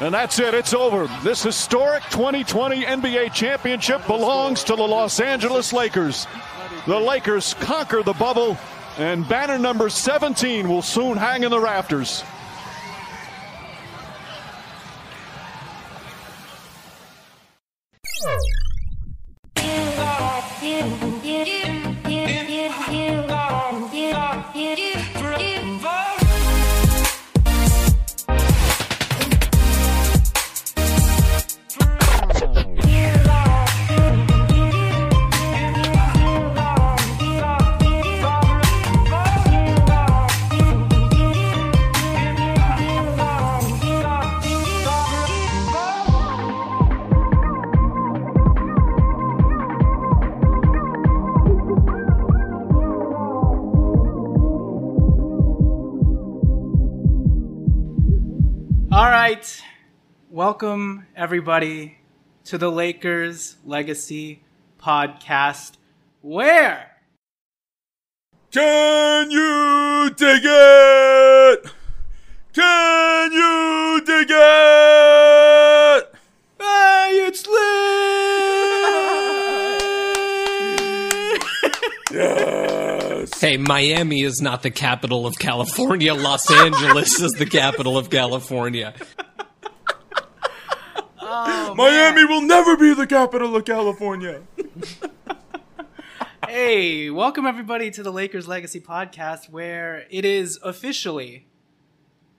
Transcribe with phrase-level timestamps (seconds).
[0.00, 0.54] And that's it.
[0.54, 1.08] It's over.
[1.22, 6.26] This historic 2020 NBA championship belongs to the Los Angeles Lakers.
[6.86, 8.58] The Lakers conquer the bubble,
[8.98, 12.24] and banner number 17 will soon hang in the rafters.
[59.14, 59.62] Right.
[60.28, 61.98] Welcome, everybody,
[62.46, 64.42] to the Lakers Legacy
[64.82, 65.76] Podcast.
[66.20, 66.90] Where?
[68.50, 71.64] Can you dig it?
[72.54, 76.12] Can you dig it?
[76.58, 77.70] Hey, it's lit!
[82.10, 83.33] Yes.
[83.44, 86.14] Hey, Miami is not the capital of California.
[86.14, 88.94] Los Angeles is the capital of California.
[91.20, 94.40] Oh, Miami will never be the capital of California.
[96.48, 101.46] hey, welcome, everybody, to the Lakers Legacy Podcast, where it is officially,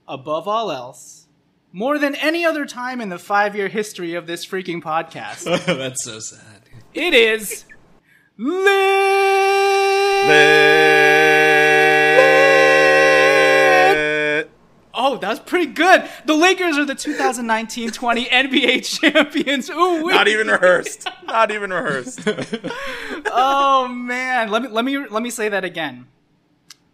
[0.07, 1.27] above all else,
[1.71, 6.03] more than any other time in the five year history of this freaking podcast, That's
[6.03, 6.63] so sad.
[6.95, 7.65] it is
[8.37, 8.55] lit!
[13.15, 14.51] Lit.
[14.97, 16.09] Oh, that's pretty good.
[16.25, 19.69] The Lakers are the 2019-20 NBA champions.
[19.69, 21.07] Ooh, Not even rehearsed.
[21.25, 22.21] Not even rehearsed.
[23.37, 26.05] Oh man, let me let me let me say that again.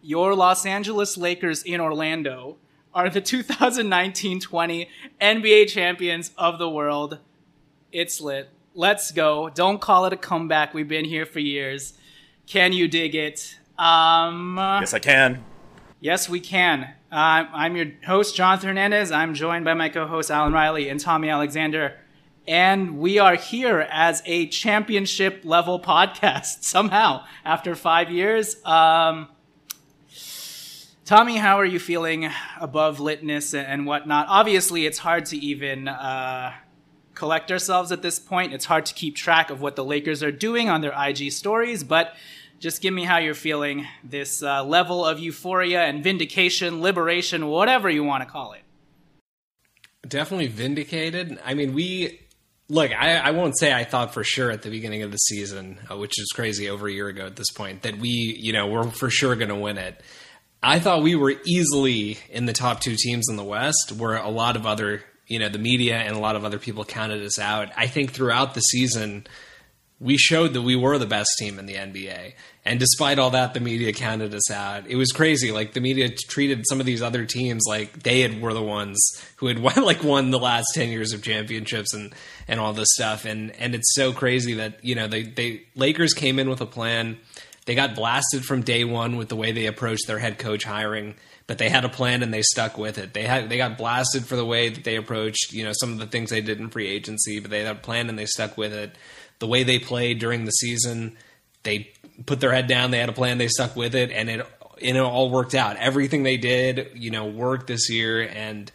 [0.02, 2.58] Your Los Angeles Lakers in Orlando
[2.94, 4.88] are the 2019-20
[5.22, 7.20] NBA champions of the world.
[7.92, 8.50] It's lit.
[8.74, 9.50] Let's go.
[9.50, 10.74] Don't call it a comeback.
[10.74, 11.94] We've been here for years.
[12.48, 13.58] Can you dig it?
[13.78, 15.44] Um yes, I can.
[16.00, 16.96] Yes, we can.
[17.12, 19.12] Uh, I'm your host, Jonathan Hernandez.
[19.12, 21.96] I'm joined by my co host, Alan Riley and Tommy Alexander.
[22.48, 28.64] And we are here as a championship level podcast somehow after five years.
[28.66, 29.28] Um,
[31.06, 34.28] Tommy, how are you feeling above litness and whatnot?
[34.30, 36.54] Obviously, it's hard to even uh,
[37.22, 38.52] collect ourselves at this point.
[38.52, 41.84] It's hard to keep track of what the Lakers are doing on their IG stories,
[41.84, 42.16] but
[42.58, 47.92] just give me how you're feeling this uh, level of euphoria and vindication, liberation, whatever
[47.92, 48.64] you want to call it.
[50.08, 51.38] Definitely vindicated.
[51.46, 52.22] I mean, we
[52.70, 52.92] look.
[52.92, 55.98] I, I won't say I thought for sure at the beginning of the season, uh,
[55.98, 58.90] which is crazy, over a year ago at this point, that we, you know, we're
[58.90, 60.02] for sure going to win it.
[60.64, 64.30] I thought we were easily in the top two teams in the West, where a
[64.30, 67.40] lot of other, you know, the media and a lot of other people counted us
[67.40, 67.70] out.
[67.78, 69.26] I think throughout the season,
[69.98, 72.34] we showed that we were the best team in the NBA.
[72.66, 74.88] And despite all that, the media counted us out.
[74.88, 75.54] It was crazy.
[75.54, 79.00] Like the media treated some of these other teams like they had were the ones
[79.38, 82.14] who had won, like won the last ten years of championships and
[82.48, 83.24] and all this stuff.
[83.24, 86.66] And and it's so crazy that you know they they Lakers came in with a
[86.66, 87.18] plan.
[87.66, 91.16] They got blasted from day one with the way they approached their head coach hiring
[91.48, 93.14] but they had a plan and they stuck with it.
[93.14, 96.00] They had they got blasted for the way that they approached, you know, some of
[96.00, 98.58] the things they did in free agency, but they had a plan and they stuck
[98.58, 98.96] with it.
[99.40, 101.18] The way they played during the season,
[101.64, 101.92] they
[102.26, 104.48] put their head down, they had a plan, they stuck with it, and it
[104.82, 105.78] and it all worked out.
[105.78, 108.72] Everything they did, you know, worked this year, and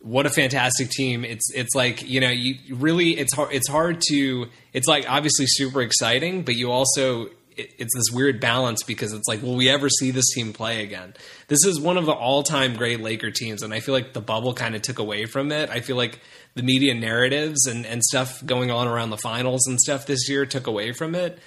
[0.00, 1.24] what a fantastic team!
[1.24, 5.46] It's it's like you know, you really it's hard it's hard to it's like obviously
[5.46, 7.28] super exciting, but you also
[7.58, 11.14] it's this weird balance because it's like, will we ever see this team play again?
[11.48, 14.54] This is one of the all-time great Laker teams, and I feel like the bubble
[14.54, 15.68] kind of took away from it.
[15.70, 16.20] I feel like
[16.54, 20.46] the media narratives and, and stuff going on around the finals and stuff this year
[20.46, 21.38] took away from it.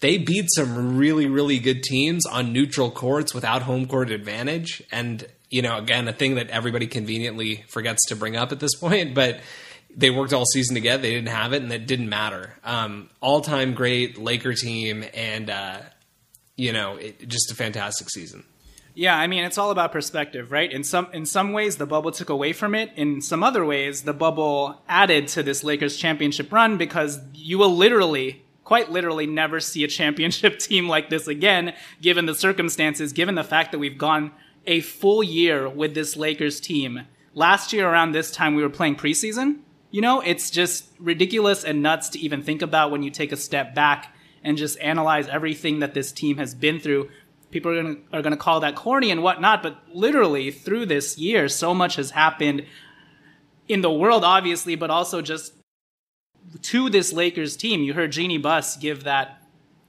[0.00, 4.82] They beat some really, really good teams on neutral courts without home court advantage.
[4.92, 8.74] And, you know, again, a thing that everybody conveniently forgets to bring up at this
[8.80, 9.40] point, but
[9.94, 11.02] they worked all season together.
[11.02, 12.54] They didn't have it, and it didn't matter.
[12.64, 15.78] Um, all time great Laker team, and uh,
[16.56, 18.44] you know, it, just a fantastic season.
[18.94, 20.70] Yeah, I mean, it's all about perspective, right?
[20.70, 22.90] In some in some ways, the bubble took away from it.
[22.96, 27.74] In some other ways, the bubble added to this Lakers championship run because you will
[27.74, 33.36] literally, quite literally, never see a championship team like this again, given the circumstances, given
[33.36, 34.32] the fact that we've gone
[34.66, 37.02] a full year with this Lakers team.
[37.34, 41.82] Last year, around this time, we were playing preseason you know, it's just ridiculous and
[41.82, 45.80] nuts to even think about when you take a step back and just analyze everything
[45.80, 47.08] that this team has been through.
[47.50, 51.48] People are going are gonna call that corny and whatnot, but literally through this year,
[51.48, 52.66] so much has happened
[53.68, 55.54] in the world, obviously, but also just
[56.62, 57.82] to this Lakers team.
[57.82, 59.42] You heard Jeanie Buss give that,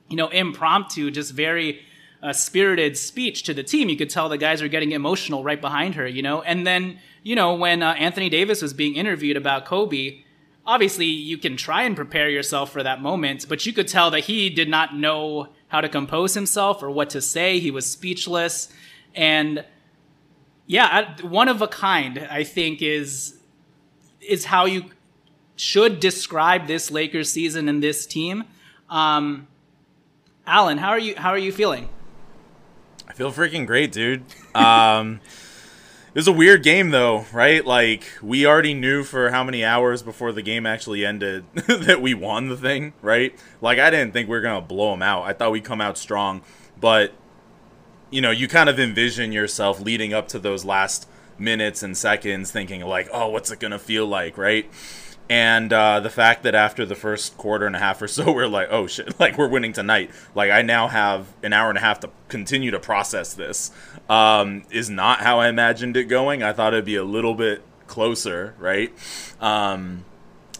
[0.09, 1.81] you know, impromptu, just very
[2.21, 3.89] uh, spirited speech to the team.
[3.89, 6.99] You could tell the guys are getting emotional right behind her, you know, and then
[7.29, 10.23] you know, when uh, Anthony Davis was being interviewed about Kobe,
[10.65, 14.21] obviously you can try and prepare yourself for that moment, but you could tell that
[14.21, 17.59] he did not know how to compose himself or what to say.
[17.59, 18.73] He was speechless.
[19.13, 19.63] And
[20.65, 23.39] yeah, one of a kind, I think, is
[24.21, 24.85] is how you
[25.55, 28.45] should describe this Lakers season and this team.
[28.89, 29.47] Um,
[30.47, 31.13] Alan, how are you?
[31.15, 31.89] How are you feeling?
[33.07, 34.23] I feel freaking great, dude.
[34.55, 35.19] Um,
[36.13, 37.63] it was a weird game though, right?
[37.63, 42.13] Like we already knew for how many hours before the game actually ended that we
[42.13, 43.37] won the thing, right?
[43.61, 45.23] Like I didn't think we were gonna blow them out.
[45.23, 46.41] I thought we'd come out strong,
[46.79, 47.13] but
[48.09, 51.07] you know, you kind of envision yourself leading up to those last
[51.37, 54.69] minutes and seconds, thinking like, oh, what's it gonna feel like, right?
[55.29, 58.47] And uh, the fact that after the first quarter and a half or so we're
[58.47, 61.81] like oh shit like we're winning tonight like i now have an hour and a
[61.81, 63.71] half to continue to process this
[64.09, 67.61] um, is not how i imagined it going i thought it'd be a little bit
[67.87, 68.91] closer right
[69.39, 70.03] um,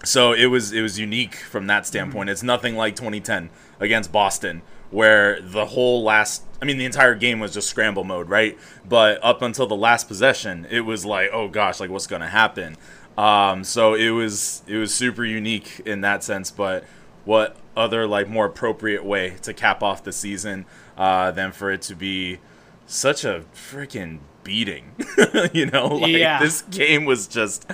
[0.03, 2.33] so it was it was unique from that standpoint mm-hmm.
[2.33, 3.49] it's nothing like 2010
[3.79, 4.61] against boston
[4.91, 8.57] where the whole last I mean the entire game was just scramble mode, right?
[8.87, 12.27] But up until the last possession, it was like, oh gosh, like what's going to
[12.27, 12.75] happen?
[13.19, 16.51] Um, so it was it was super unique in that sense.
[16.51, 16.85] But
[17.25, 20.65] what other like more appropriate way to cap off the season
[20.97, 22.39] uh, than for it to be
[22.87, 24.95] such a freaking beating?
[25.53, 26.39] you know, like yeah.
[26.39, 27.69] this game was just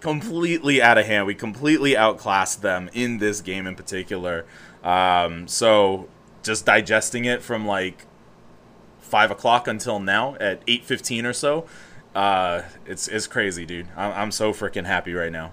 [0.00, 1.26] completely out of hand.
[1.26, 4.46] We completely outclassed them in this game in particular.
[4.82, 6.08] Um, so
[6.42, 8.04] just digesting it from like
[8.98, 11.68] five o'clock until now at eight fifteen or so
[12.18, 13.86] uh, it's it's crazy, dude.
[13.96, 15.52] I'm, I'm so freaking happy right now.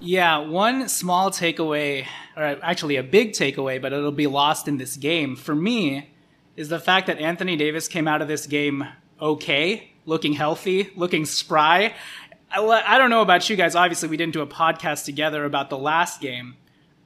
[0.00, 2.04] Yeah, one small takeaway,
[2.36, 6.10] or actually a big takeaway, but it'll be lost in this game for me,
[6.56, 8.88] is the fact that Anthony Davis came out of this game
[9.20, 11.94] okay, looking healthy, looking spry.
[12.50, 13.76] I, I don't know about you guys.
[13.76, 16.56] Obviously, we didn't do a podcast together about the last game.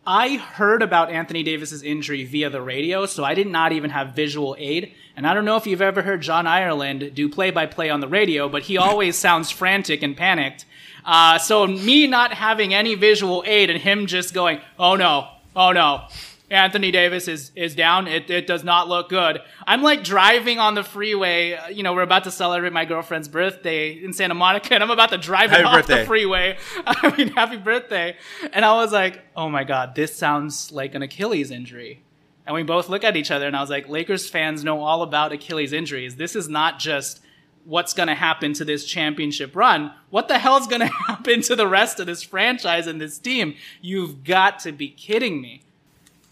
[0.06, 4.14] I heard about Anthony Davis's injury via the radio, so I did not even have
[4.14, 4.94] visual aid.
[5.16, 8.00] And I don't know if you've ever heard John Ireland do play by play on
[8.00, 10.66] the radio, but he always sounds frantic and panicked.
[11.04, 15.72] Uh, so me not having any visual aid and him just going, oh no, oh
[15.72, 16.06] no,
[16.50, 18.06] Anthony Davis is is down.
[18.06, 19.40] It it does not look good.
[19.66, 21.58] I'm like driving on the freeway.
[21.72, 25.10] You know, we're about to celebrate my girlfriend's birthday in Santa Monica, and I'm about
[25.10, 26.00] to drive happy off birthday.
[26.00, 26.58] the freeway.
[26.86, 28.16] I mean, happy birthday!
[28.52, 32.02] And I was like, oh my god, this sounds like an Achilles injury.
[32.46, 35.02] And we both look at each other and I was like, Lakers fans know all
[35.02, 36.16] about Achilles injuries.
[36.16, 37.20] This is not just
[37.64, 39.92] what's going to happen to this championship run.
[40.10, 43.54] What the hell's going to happen to the rest of this franchise and this team?
[43.80, 45.62] You've got to be kidding me.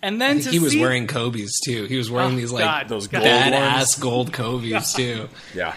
[0.02, 0.80] And then he was see...
[0.80, 1.84] wearing Kobe's too.
[1.84, 5.28] He was wearing oh, these like God, those gold badass gold Kobe's too.
[5.54, 5.76] Yeah.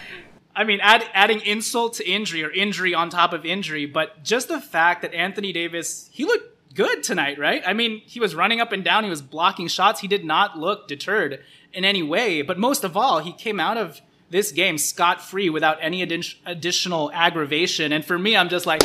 [0.54, 4.48] I mean, add, adding insult to injury or injury on top of injury, but just
[4.48, 7.62] the fact that Anthony Davis, he looked good tonight, right?
[7.66, 10.00] I mean, he was running up and down, he was blocking shots.
[10.00, 11.42] He did not look deterred
[11.72, 12.42] in any way.
[12.42, 17.12] But most of all, he came out of this game scot free without any additional
[17.12, 17.92] aggravation.
[17.92, 18.82] And for me, I'm just like,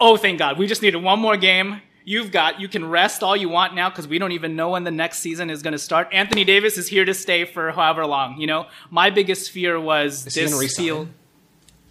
[0.00, 0.56] oh, thank God.
[0.58, 1.82] We just needed one more game.
[2.04, 4.84] You've got you can rest all you want now because we don't even know when
[4.84, 6.08] the next season is going to start.
[6.12, 8.40] Anthony Davis is here to stay for however long.
[8.40, 11.14] You know, my biggest fear was Is this resign?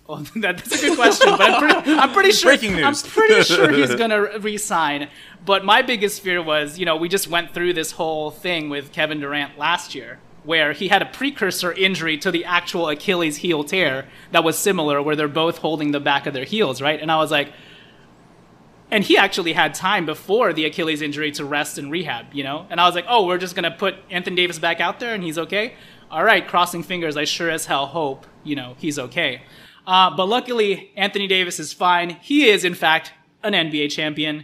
[0.08, 2.52] Well, oh, that- that's a good question, but I'm pretty, I'm pretty sure.
[2.52, 2.84] Breaking news.
[3.06, 5.08] I'm pretty sure he's gonna resign.
[5.46, 8.92] But my biggest fear was, you know, we just went through this whole thing with
[8.92, 13.64] Kevin Durant last year, where he had a precursor injury to the actual Achilles heel
[13.64, 17.00] tear that was similar, where they're both holding the back of their heels, right?
[17.00, 17.54] And I was like,
[18.92, 22.68] and he actually had time before the Achilles injury to rest and rehab, you know?
[22.70, 25.14] And I was like, oh, we're just going to put Anthony Davis back out there
[25.14, 25.76] and he's okay?
[26.12, 29.44] All right, crossing fingers, I sure as hell hope, you know, he's okay.
[29.88, 32.12] Uh, but luckily, Anthony Davis is fine.
[32.22, 34.44] He is, in fact, an NBA champion.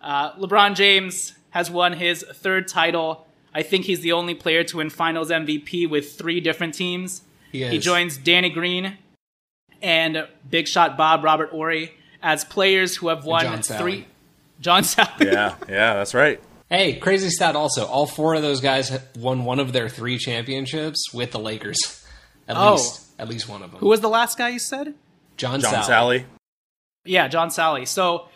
[0.00, 3.26] Uh, LeBron James has won his third title.
[3.52, 7.22] I think he's the only player to win finals MVP with three different teams.
[7.50, 8.96] He He joins Danny Green
[9.82, 13.78] and Big Shot Bob Robert Horry as players who have won John Salley.
[13.78, 14.06] three.
[14.60, 15.32] John Salley.
[15.32, 16.40] Yeah, yeah, that's right.
[16.68, 17.86] Hey, crazy stat also.
[17.86, 22.04] All four of those guys won one of their three championships with the Lakers.
[22.46, 22.74] At Oh.
[22.74, 23.06] least.
[23.18, 23.80] At least one of them.
[23.80, 24.94] Who was the last guy you said?
[25.36, 25.86] John, John Salley.
[26.20, 26.24] Salley.
[27.04, 27.86] Yeah, John Salley.
[27.88, 28.28] So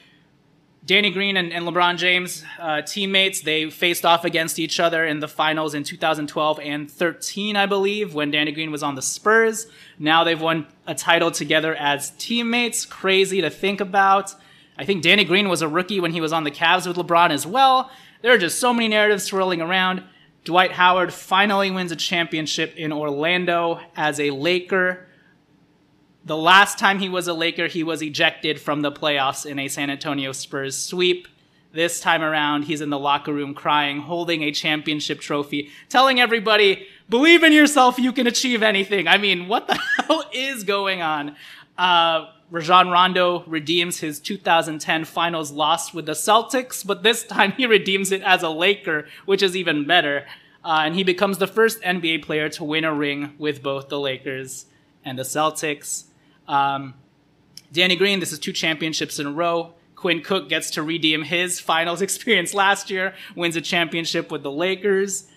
[0.86, 5.20] Danny Green and, and LeBron James, uh, teammates, they faced off against each other in
[5.20, 9.66] the finals in 2012 and 13, I believe, when Danny Green was on the Spurs.
[9.98, 12.84] Now they've won a title together as teammates.
[12.84, 14.34] Crazy to think about.
[14.76, 17.30] I think Danny Green was a rookie when he was on the Cavs with LeBron
[17.30, 17.90] as well.
[18.20, 20.02] There are just so many narratives swirling around.
[20.44, 25.03] Dwight Howard finally wins a championship in Orlando as a Laker.
[26.26, 29.68] The last time he was a Laker, he was ejected from the playoffs in a
[29.68, 31.28] San Antonio Spurs sweep.
[31.72, 36.86] This time around, he's in the locker room crying, holding a championship trophy, telling everybody,
[37.10, 39.06] believe in yourself, you can achieve anything.
[39.06, 39.74] I mean, what the
[40.06, 41.36] hell is going on?
[41.76, 47.66] Uh, Rajon Rondo redeems his 2010 finals loss with the Celtics, but this time he
[47.66, 50.24] redeems it as a Laker, which is even better.
[50.64, 54.00] Uh, and he becomes the first NBA player to win a ring with both the
[54.00, 54.66] Lakers
[55.04, 56.04] and the Celtics.
[56.48, 56.94] Um,
[57.72, 59.74] Danny Green, this is two championships in a row.
[59.96, 64.50] Quinn Cook gets to redeem his finals experience last year, wins a championship with the
[64.50, 65.28] Lakers.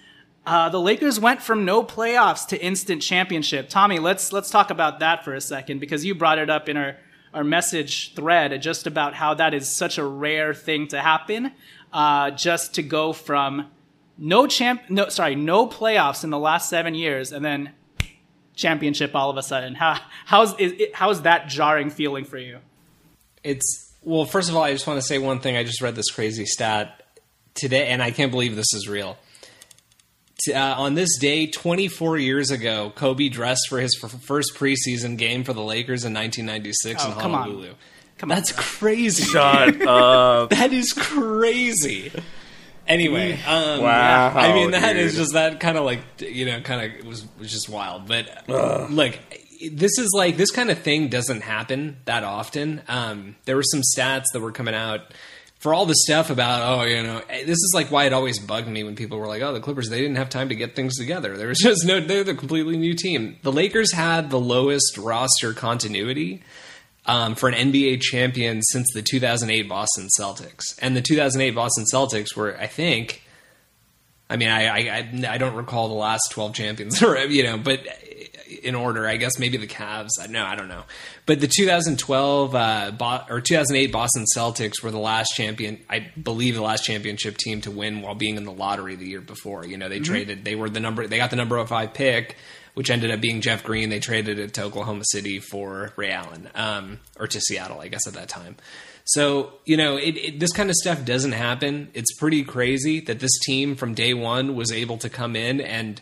[0.45, 3.67] Uh, the Lakers went from no playoffs to instant championship.
[3.67, 6.77] Tommy, let's let's talk about that for a second because you brought it up in
[6.77, 6.95] our
[7.33, 11.51] our message thread just about how that is such a rare thing to happen.
[11.91, 13.69] Uh, just to go from
[14.17, 17.73] no champ, no sorry, no playoffs in the last seven years, and then
[18.57, 19.75] championship all of a sudden.
[19.75, 22.59] How how's is it, how's that jarring feeling for you?
[23.43, 24.25] It's well.
[24.25, 25.55] First of all, I just want to say one thing.
[25.55, 27.01] I just read this crazy stat
[27.53, 29.17] today, and I can't believe this is real.
[30.49, 35.43] Uh, on this day, 24 years ago, Kobe dressed for his f- first preseason game
[35.43, 37.41] for the Lakers in 1996 Oh, in come on.
[37.43, 37.73] Honolulu.
[38.19, 38.35] Come on.
[38.37, 39.23] That's crazy.
[39.23, 40.51] Shut up.
[40.51, 42.11] That is crazy.
[42.87, 45.21] Anyway, um, Wow, I mean that is dude.
[45.21, 48.07] just that kind of like you know kind of was was just wild.
[48.07, 48.29] But
[48.89, 49.19] like,
[49.71, 52.81] this is like this kind of thing doesn't happen that often.
[52.87, 55.01] Um, there were some stats that were coming out
[55.59, 58.67] for all the stuff about oh you know this is like why it always bugged
[58.67, 60.95] me when people were like oh the Clippers they didn't have time to get things
[60.97, 61.35] together.
[61.35, 63.37] There was just no they're the completely new team.
[63.41, 66.43] The Lakers had the lowest roster continuity
[67.07, 70.77] um, for an NBA champion since the 2008 Boston Celtics.
[70.81, 73.23] And the 2008 Boston Celtics were, I think,
[74.29, 77.79] I mean, I, I, I- don't recall the last 12 champions, or, you know, but
[78.63, 80.09] in order, I guess maybe the Cavs.
[80.21, 80.83] I No, I don't know.
[81.25, 86.55] But the 2012 uh, Bo- or 2008 Boston Celtics were the last champion, I believe,
[86.55, 89.65] the last championship team to win while being in the lottery the year before.
[89.65, 92.35] You know, they traded, they were the number, they got the number five pick
[92.77, 93.89] which ended up being Jeff Green.
[93.89, 98.05] They traded it to Oklahoma City for Ray Allen, um, or to Seattle, I guess,
[98.05, 98.55] at that time.
[99.03, 101.89] So, you know, it, it, this kind of stuff doesn't happen.
[101.95, 105.99] It's pretty crazy that this team from day one was able to come in and,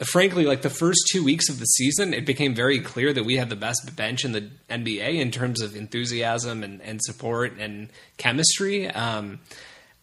[0.00, 3.24] uh, frankly, like the first two weeks of the season, it became very clear that
[3.24, 7.60] we had the best bench in the NBA in terms of enthusiasm and, and support
[7.60, 8.88] and chemistry.
[8.88, 9.38] Um,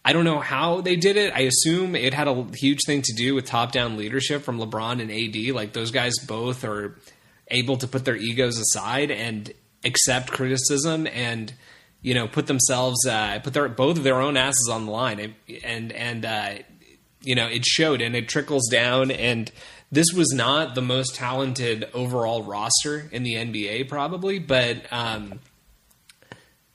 [0.04, 1.32] I don't know how they did it.
[1.34, 5.00] I assume it had a huge thing to do with top down leadership from LeBron
[5.00, 5.54] and AD.
[5.54, 6.96] Like those guys both are
[7.48, 9.52] able to put their egos aside and
[9.84, 11.52] accept criticism and
[12.02, 15.34] you know put themselves uh, put their both of their own asses on the line
[15.64, 16.54] and and, uh,
[17.22, 19.50] you know it showed and it trickles down and
[19.92, 25.40] this was not the most talented overall roster in the NBA probably but um,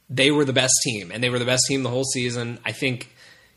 [0.10, 2.60] they were the best team and they were the best team the whole season.
[2.64, 3.15] I think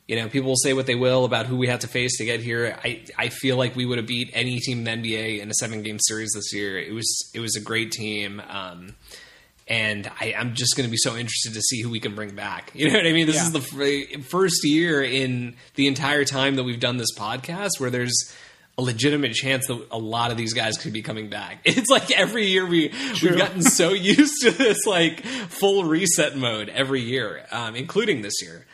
[0.08, 2.24] you know people will say what they will about who we had to face to
[2.24, 2.76] get here.
[2.82, 5.54] I I feel like we would have beat any team in the NBA in a
[5.54, 6.78] seven game series this year.
[6.78, 8.42] It was it was a great team.
[8.48, 8.96] Um,
[9.70, 12.34] and I, I'm just going to be so interested to see who we can bring
[12.34, 12.70] back.
[12.74, 13.26] You know what I mean?
[13.26, 13.42] This Yeah.
[13.42, 17.90] is the f- first year in the entire time that we've done this podcast where
[17.90, 18.34] there's
[18.78, 21.58] a legitimate chance that a lot of these guys could be coming back.
[21.66, 26.70] It's like every year we we've gotten so used to this like full reset mode
[26.70, 28.64] every year, um, including this year.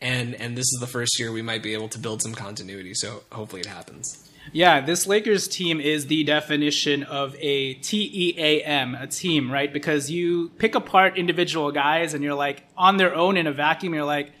[0.00, 2.94] And and this is the first year we might be able to build some continuity.
[2.94, 4.26] So hopefully it happens.
[4.52, 9.72] Yeah, this Lakers team is the definition of a TEAM, a team, right?
[9.72, 13.94] Because you pick apart individual guys and you're like on their own in a vacuum,
[13.94, 14.32] you're like,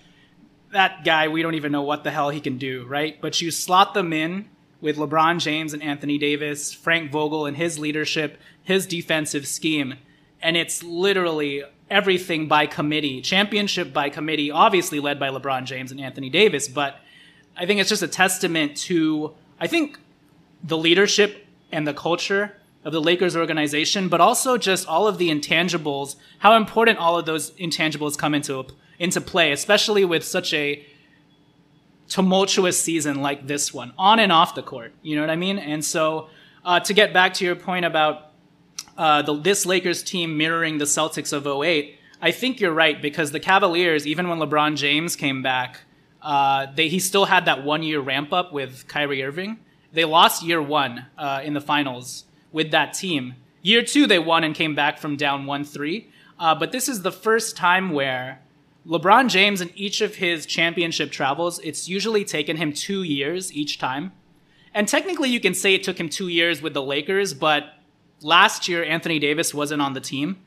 [0.72, 3.20] that guy, we don't even know what the hell he can do, right?
[3.20, 4.48] But you slot them in
[4.80, 9.94] with LeBron James and Anthony Davis, Frank Vogel and his leadership, his defensive scheme,
[10.42, 16.00] and it's literally everything by committee, championship by committee, obviously led by LeBron James and
[16.00, 17.00] Anthony Davis, but
[17.56, 19.98] I think it's just a testament to, I think,
[20.62, 25.28] the leadership and the culture of the Lakers organization, but also just all of the
[25.28, 28.64] intangibles, how important all of those intangibles come into
[28.98, 30.84] into play, especially with such a
[32.08, 34.92] tumultuous season like this one, on and off the court.
[35.02, 35.58] You know what I mean?
[35.58, 36.28] And so,
[36.64, 38.29] uh, to get back to your point about
[39.00, 43.32] uh, the, this Lakers team mirroring the Celtics of 08, I think you're right because
[43.32, 45.80] the Cavaliers, even when LeBron James came back,
[46.20, 49.58] uh, they he still had that one year ramp up with Kyrie Irving.
[49.90, 53.36] They lost year one uh, in the finals with that team.
[53.62, 56.06] Year two, they won and came back from down 1 3.
[56.38, 58.42] Uh, but this is the first time where
[58.86, 63.78] LeBron James, in each of his championship travels, it's usually taken him two years each
[63.78, 64.12] time.
[64.74, 67.79] And technically, you can say it took him two years with the Lakers, but
[68.22, 70.38] last year, Anthony Davis wasn't on the team.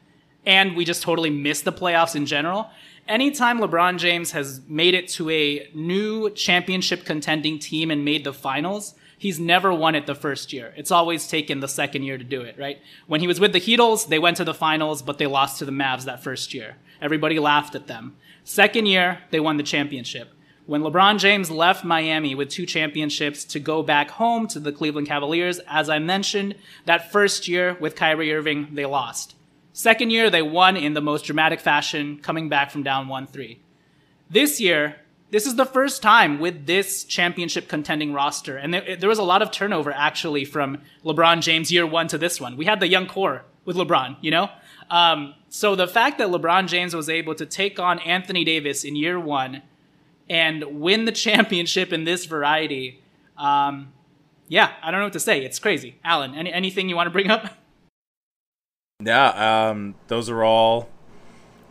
[0.45, 2.69] And we just totally missed the playoffs in general.
[3.07, 8.33] Anytime LeBron James has made it to a new championship contending team and made the
[8.33, 10.73] finals, he's never won it the first year.
[10.75, 12.79] It's always taken the second year to do it, right?
[13.07, 15.65] When he was with the Heatles, they went to the finals, but they lost to
[15.65, 16.75] the Mavs that first year.
[17.01, 18.15] Everybody laughed at them.
[18.43, 20.33] Second year, they won the championship.
[20.65, 25.07] When LeBron James left Miami with two championships to go back home to the Cleveland
[25.07, 26.55] Cavaliers, as I mentioned,
[26.85, 29.35] that first year with Kyrie Irving, they lost.
[29.73, 33.59] Second year, they won in the most dramatic fashion, coming back from down 1 3.
[34.29, 34.97] This year,
[35.31, 38.55] this is the first time with this championship contending roster.
[38.55, 42.17] And there, there was a lot of turnover actually from LeBron James year one to
[42.17, 42.55] this one.
[42.55, 44.49] We had the young core with LeBron, you know?
[44.89, 48.95] Um, so the fact that LeBron James was able to take on Anthony Davis in
[48.95, 49.63] year one
[50.29, 53.01] and win the championship in this variety,
[53.37, 53.93] um,
[54.47, 55.43] yeah, I don't know what to say.
[55.43, 55.95] It's crazy.
[56.03, 57.57] Alan, any, anything you want to bring up?
[59.03, 60.87] Yeah, um, those are all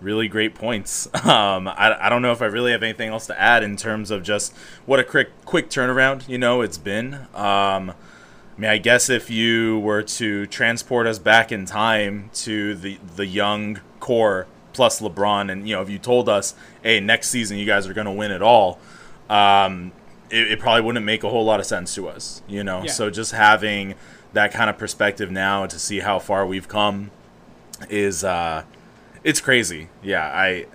[0.03, 1.09] really great points.
[1.25, 4.11] Um, I, I don't know if I really have anything else to add in terms
[4.11, 7.15] of just what a quick quick turnaround you know it's been.
[7.33, 7.95] Um, I
[8.61, 13.25] mean, I guess if you were to transport us back in time to the the
[13.25, 17.67] young core plus LeBron, and you know, if you told us, hey, next season you
[17.67, 18.79] guys are going to win it all,
[19.29, 19.93] um,
[20.31, 22.83] it, it probably wouldn't make a whole lot of sense to us, you know.
[22.85, 22.91] Yeah.
[22.91, 23.95] So just having
[24.33, 27.11] that kind of perspective now to see how far we've come
[27.91, 28.65] is uh
[29.25, 29.89] it's crazy.
[30.03, 30.67] Yeah, I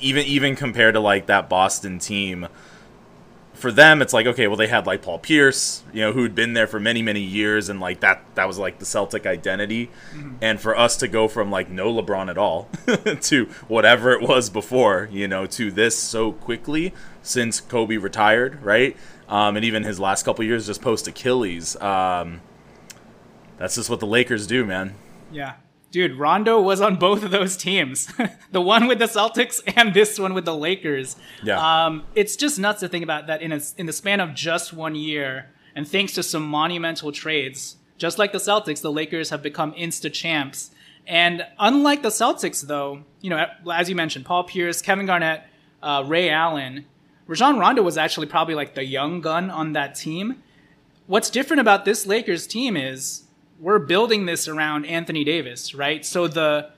[0.00, 2.48] even even compared to like that Boston team
[3.62, 6.52] for them it's like okay, well they had like Paul Pierce, you know, who'd been
[6.52, 9.88] there for many many years and like that that was like the Celtic identity.
[10.42, 12.68] And for us to go from like no LeBron at all
[13.22, 18.96] to whatever it was before, you know, to this so quickly since Kobe retired, right?
[19.28, 21.76] Um, and even his last couple years just post Achilles.
[21.76, 22.42] Um,
[23.56, 24.94] that's just what the Lakers do, man.
[25.30, 25.54] Yeah.
[25.92, 28.10] Dude, Rondo was on both of those teams.
[28.50, 31.16] the one with the Celtics and this one with the Lakers.
[31.44, 31.84] Yeah.
[31.84, 34.72] Um, it's just nuts to think about that in a, in the span of just
[34.72, 39.42] one year, and thanks to some monumental trades, just like the Celtics, the Lakers have
[39.42, 40.70] become insta champs.
[41.06, 45.44] And unlike the Celtics, though, you know, as you mentioned, Paul Pierce, Kevin Garnett,
[45.82, 46.86] uh, Ray Allen,
[47.26, 50.42] Rajon Rondo was actually probably like the young gun on that team.
[51.06, 53.24] What's different about this Lakers team is
[53.62, 56.04] we're building this around Anthony Davis, right?
[56.04, 56.70] So the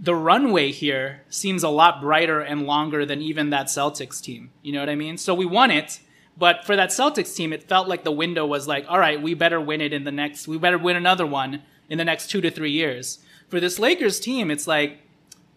[0.00, 4.50] the runway here seems a lot brighter and longer than even that Celtics team.
[4.62, 5.18] You know what I mean?
[5.18, 6.00] So we won it,
[6.36, 9.34] but for that Celtics team, it felt like the window was like, all right, we
[9.34, 12.40] better win it in the next, we better win another one in the next two
[12.40, 13.18] to three years.
[13.48, 14.98] For this Lakers team, it's like,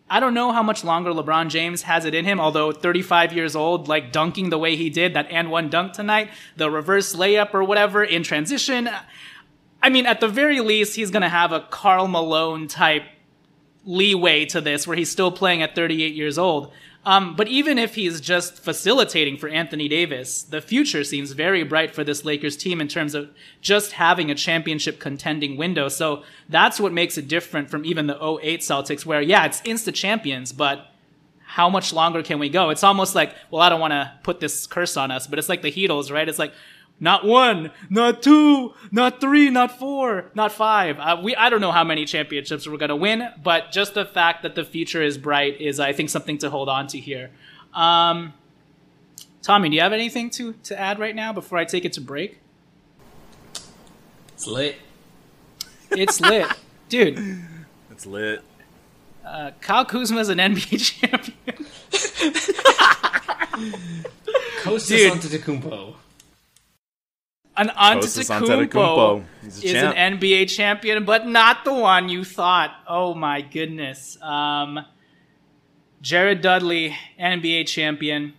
[0.09, 3.55] I don't know how much longer LeBron James has it in him, although 35 years
[3.55, 7.53] old, like dunking the way he did, that and one dunk tonight, the reverse layup
[7.53, 8.89] or whatever in transition.
[9.83, 13.03] I mean, at the very least, he's going to have a Karl Malone type
[13.83, 16.71] leeway to this where he's still playing at 38 years old.
[17.03, 21.95] Um, but even if he's just facilitating for Anthony Davis, the future seems very bright
[21.95, 25.87] for this Lakers team in terms of just having a championship contending window.
[25.87, 29.91] So that's what makes it different from even the 08 Celtics, where, yeah, it's insta
[29.91, 30.91] champions, but
[31.43, 32.69] how much longer can we go?
[32.69, 35.49] It's almost like, well, I don't want to put this curse on us, but it's
[35.49, 36.29] like the Heatles, right?
[36.29, 36.53] It's like,
[37.01, 40.99] not one, not two, not three, not four, not five.
[40.99, 44.43] Uh, we I don't know how many championships we're gonna win, but just the fact
[44.43, 47.31] that the future is bright is, I think, something to hold on to here.
[47.73, 48.33] Um,
[49.41, 52.01] Tommy, do you have anything to to add right now before I take it to
[52.01, 52.37] break?
[54.33, 54.75] It's lit.
[55.89, 56.47] It's lit,
[56.87, 57.41] dude.
[57.89, 58.43] It's lit.
[59.25, 61.65] Uh, Kyle Kuzma is an NBA champion.
[64.61, 65.13] Kostas Dude.
[65.13, 65.95] Antetokounmpo.
[67.57, 69.23] An Antetokounmpo Antetokounmpo.
[69.45, 69.95] Is champ.
[69.97, 72.71] an NBA champion, but not the one you thought.
[72.87, 74.17] Oh my goodness.
[74.21, 74.79] Um,
[76.01, 78.33] Jared Dudley, NBA champion.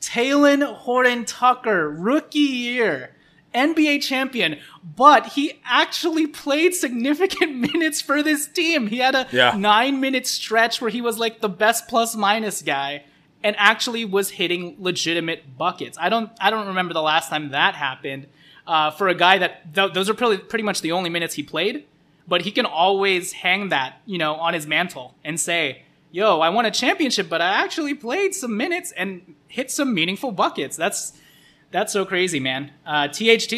[0.00, 3.14] Talen Horton Tucker, rookie year,
[3.54, 4.58] NBA champion,
[4.96, 8.86] but he actually played significant minutes for this team.
[8.86, 9.54] He had a Yeah.
[9.56, 13.04] nine minute stretch where he was like the best plus minus guy
[13.42, 15.98] and actually was hitting legitimate buckets.
[16.00, 18.26] I don't I don't remember the last time that happened.
[18.68, 21.42] Uh, for a guy that th- those are pretty pretty much the only minutes he
[21.42, 21.86] played,
[22.28, 26.50] but he can always hang that you know on his mantle and say, "Yo, I
[26.50, 31.14] won a championship, but I actually played some minutes and hit some meaningful buckets." That's
[31.70, 32.70] that's so crazy, man.
[32.86, 33.52] Uh, THT,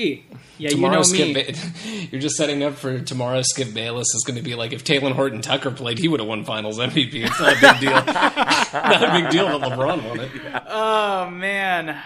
[0.58, 1.34] yeah, Tomorrow, you know me.
[1.34, 1.54] Ba-
[2.10, 3.42] you're just setting up for tomorrow.
[3.42, 6.28] Skip Bayless is going to be like if Talen Horton Tucker played, he would have
[6.28, 7.24] won Finals MVP.
[7.24, 7.90] It's not a big deal.
[8.72, 10.30] not a big deal that LeBron won it.
[10.68, 12.00] Oh man,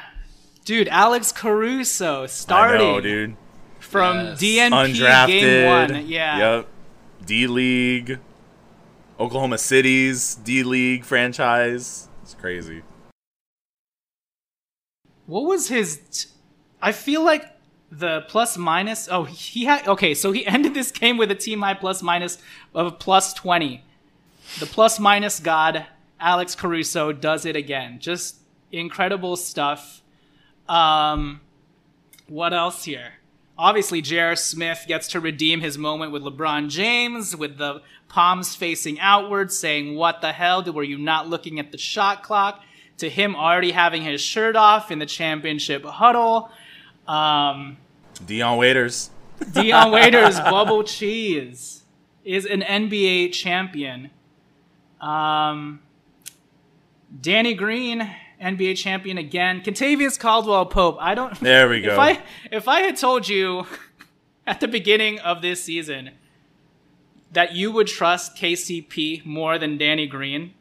[0.64, 3.36] dude, Alex Caruso I starting know, dude.
[3.80, 4.40] from Yes.
[4.40, 5.26] DNP Undrafted.
[5.28, 6.06] game one.
[6.06, 6.66] Yeah, Yep.
[7.26, 8.18] D League.
[9.20, 12.08] Oklahoma City's D League franchise.
[12.22, 12.82] It's crazy.
[15.26, 16.00] What was his?
[16.10, 16.28] T-
[16.82, 17.44] I feel like
[17.90, 19.08] the plus minus.
[19.10, 19.86] Oh, he had.
[19.88, 22.38] Okay, so he ended this game with a team high plus minus
[22.74, 23.84] of plus twenty.
[24.60, 25.86] The plus minus god
[26.20, 27.98] Alex Caruso does it again.
[28.00, 28.36] Just
[28.72, 30.02] incredible stuff.
[30.68, 31.40] Um,
[32.28, 33.14] what else here?
[33.56, 34.34] Obviously, J.R.
[34.34, 39.94] Smith gets to redeem his moment with LeBron James with the palms facing outward, saying,
[39.94, 40.64] What the hell?
[40.64, 42.62] Were you not looking at the shot clock?
[42.98, 46.50] To him already having his shirt off in the championship huddle.
[47.06, 47.76] Um,
[48.24, 49.10] Dion Waiters.
[49.52, 51.82] Dion Waiters, Bubble Cheese,
[52.24, 54.10] is an NBA champion.
[55.00, 55.80] Um,
[57.20, 58.08] Danny Green,
[58.44, 59.62] NBA champion again.
[59.62, 60.96] Kentavious Caldwell Pope.
[61.00, 61.38] I don't.
[61.40, 61.92] There we go.
[61.92, 63.66] If I if I had told you
[64.46, 66.10] at the beginning of this season
[67.32, 70.54] that you would trust KCP more than Danny Green,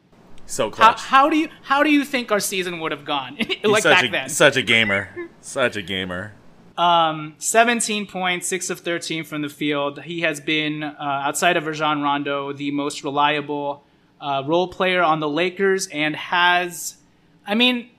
[0.45, 3.37] So how, how do you how do you think our season would have gone?
[3.63, 4.29] Like such back a, then.
[4.29, 5.09] Such a gamer.
[5.39, 6.33] Such a gamer.
[6.77, 10.01] Um, 17 points, 6 of 13 from the field.
[10.01, 13.85] He has been, uh, outside of Rajon Rondo, the most reliable
[14.19, 16.97] uh, role player on the Lakers and has,
[17.45, 17.89] I mean,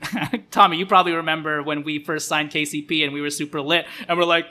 [0.50, 4.18] Tommy, you probably remember when we first signed KCP and we were super lit and
[4.18, 4.46] we're like,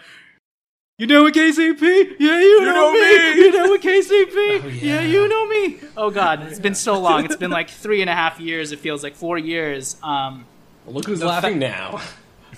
[0.99, 2.17] you know what KCP?
[2.19, 2.99] Yeah, you, know, know me.
[2.99, 3.35] me.
[3.35, 4.81] You know what KCP?
[4.81, 5.01] yeah.
[5.01, 5.79] you know me.
[5.97, 7.25] Oh God, it's been so long.
[7.25, 8.71] It's been like three and a half years.
[8.71, 9.97] It feels like four years.
[10.03, 10.45] Um,
[10.85, 12.01] Well, look who's laughing now.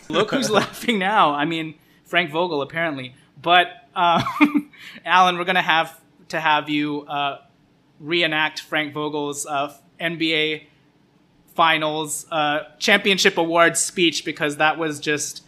[0.08, 1.34] Look who's laughing now.
[1.34, 3.16] I mean, Frank Vogel apparently.
[3.42, 4.70] But um,
[5.06, 7.40] Alan, we're gonna have to have you uh,
[8.00, 10.68] reenact Frank Vogel's uh, NBA
[11.56, 15.46] Finals uh, championship awards speech because that was just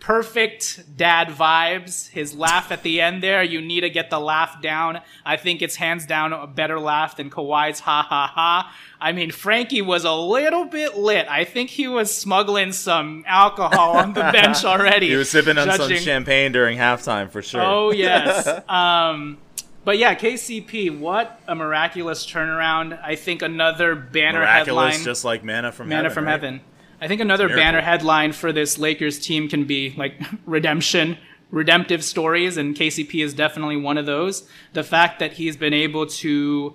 [0.00, 2.08] perfect dad vibes.
[2.08, 5.00] His laugh at the end there, you need to get the laugh down.
[5.24, 8.74] I think it's hands down a better laugh than Kawhi's ha ha ha.
[9.00, 11.28] I mean, Frankie was a little bit lit.
[11.28, 15.10] I think he was smuggling some alcohol on the bench already.
[15.10, 17.62] He was sipping on some champagne during halftime for sure.
[17.62, 18.48] Oh yes.
[18.68, 19.38] um,
[19.84, 23.00] but yeah, KCP, what a miraculous turnaround!
[23.02, 25.04] I think another banner Miraculous, headline.
[25.04, 26.14] just like Mana from Manna heaven.
[26.14, 26.30] from right?
[26.32, 26.60] heaven.
[27.00, 31.16] I think another banner headline for this Lakers team can be like redemption,
[31.50, 34.46] redemptive stories, and KCP is definitely one of those.
[34.74, 36.74] The fact that he's been able to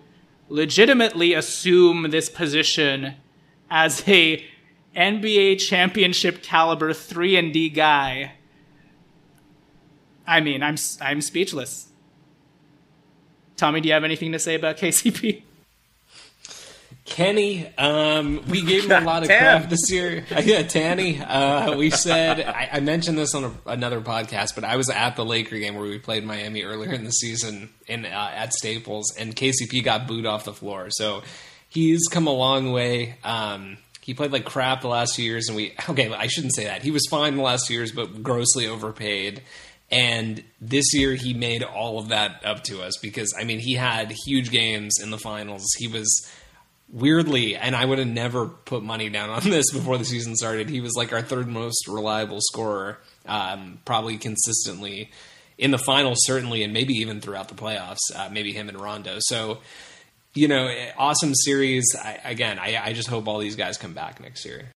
[0.50, 3.16] legitimately assume this position
[3.70, 4.44] as a
[4.96, 8.34] NBA championship caliber 3 and D guy.
[10.26, 11.90] I mean, I'm I'm speechless.
[13.58, 15.44] Tommy, do you have anything to say about KCP?
[17.06, 20.26] Kenny, um, we gave him a lot of crap this year.
[20.44, 21.22] yeah, Tanny.
[21.22, 25.16] Uh, we said I, I mentioned this on a, another podcast, but I was at
[25.16, 29.16] the Laker game where we played Miami earlier in the season in uh, at Staples,
[29.18, 30.88] and KCP got booed off the floor.
[30.90, 31.22] So
[31.70, 33.18] he's come a long way.
[33.24, 36.12] Um, he played like crap the last few years, and we okay.
[36.12, 36.82] I shouldn't say that.
[36.82, 39.44] He was fine the last few years, but grossly overpaid.
[39.92, 43.74] And this year he made all of that up to us because I mean he
[43.74, 45.66] had huge games in the finals.
[45.78, 46.28] He was
[46.90, 50.70] weirdly, and I would have never put money down on this before the season started.
[50.70, 55.12] He was like our third most reliable scorer, um, probably consistently
[55.58, 58.00] in the finals, certainly, and maybe even throughout the playoffs.
[58.14, 59.18] Uh, maybe him and Rondo.
[59.20, 59.60] So,
[60.34, 61.96] you know, awesome series.
[62.02, 64.72] I, again, I, I just hope all these guys come back next year.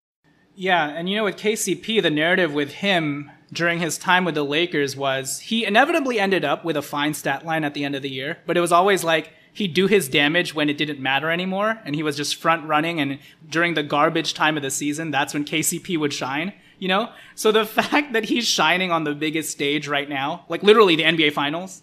[0.54, 4.44] Yeah, and you know, with KCP, the narrative with him during his time with the
[4.44, 8.02] Lakers was he inevitably ended up with a fine stat line at the end of
[8.02, 11.30] the year, but it was always like he'd do his damage when it didn't matter
[11.30, 13.00] anymore, and he was just front running.
[13.00, 16.52] And during the garbage time of the season, that's when KCP would shine.
[16.78, 20.62] You know, so the fact that he's shining on the biggest stage right now, like
[20.62, 21.82] literally the NBA Finals,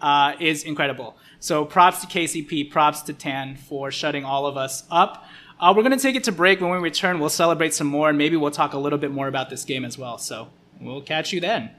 [0.00, 1.16] uh, is incredible.
[1.40, 5.24] So props to KCP, props to Tan for shutting all of us up.
[5.58, 6.60] Uh, we're going to take it to break.
[6.60, 9.26] When we return, we'll celebrate some more, and maybe we'll talk a little bit more
[9.26, 10.18] about this game as well.
[10.18, 10.48] So
[10.86, 11.70] we'll catch you then.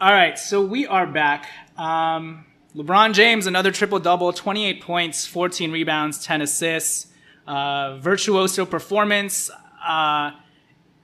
[0.00, 1.48] All right, so we are back.
[1.76, 2.44] Um,
[2.76, 7.08] LeBron James, another triple double, 28 points, 14 rebounds, 10 assists.
[7.46, 9.50] Uh, virtuoso performance.
[9.84, 10.30] Uh,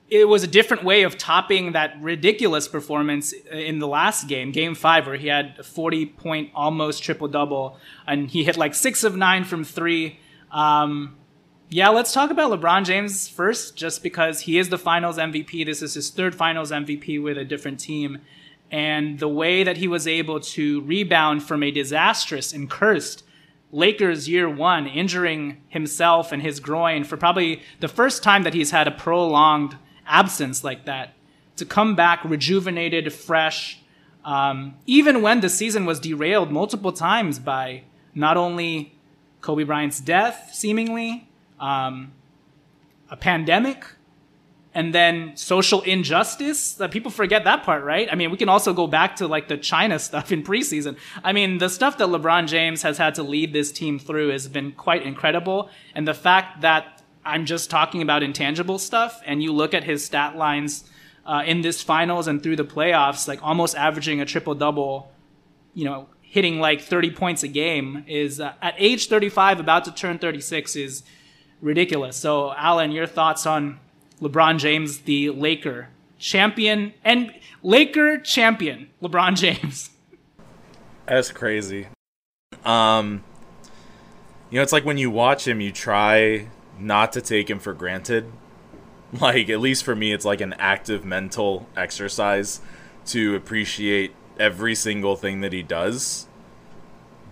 [0.09, 4.75] it was a different way of topping that ridiculous performance in the last game, game
[4.75, 9.05] five, where he had a 40 point almost triple double, and he hit like six
[9.05, 10.21] of nine from three.
[10.51, 11.17] Um,
[11.71, 15.67] yeah, let's talk about LeBron James first, just because he is the finals MVP.
[15.67, 18.19] This is his third finals MVP with a different team.
[18.71, 23.23] And the way that he was able to rebound from a disastrous and cursed
[23.71, 28.71] Lakers year one, injuring himself and his groin for probably the first time that he's
[28.71, 29.77] had a prolonged
[30.07, 31.13] absence like that,
[31.57, 33.81] to come back rejuvenated, fresh,
[34.25, 37.83] um, even when the season was derailed multiple times by
[38.15, 38.95] not only
[39.43, 41.28] Kobe Bryant's death, seemingly,
[41.61, 42.12] um,
[43.11, 43.85] a pandemic,
[44.75, 46.75] and then social injustice.
[46.75, 48.09] That people forget that part, right?
[48.11, 50.97] I mean, we can also go back to like the China stuff in preseason.
[51.23, 54.49] I mean, the stuff that LeBron James has had to lead this team through has
[54.49, 59.53] been quite incredible, and the fact that I'm just talking about intangible stuff, and you
[59.53, 60.85] look at his stat lines.
[61.27, 65.12] Uh, in this finals and through the playoffs, like almost averaging a triple double,
[65.75, 69.92] you know, hitting like 30 points a game is uh, at age 35, about to
[69.92, 71.03] turn 36, is
[71.61, 72.16] ridiculous.
[72.16, 73.81] So, Alan, your thoughts on
[74.21, 79.90] LeBron James, the Laker champion and Laker champion, LeBron James?
[81.07, 81.88] That's crazy.
[82.64, 83.25] Um,
[84.51, 87.73] you know, it's like when you watch him, you try not to take him for
[87.73, 88.31] granted.
[89.11, 92.61] Like, at least for me, it's like an active mental exercise
[93.07, 96.28] to appreciate every single thing that he does.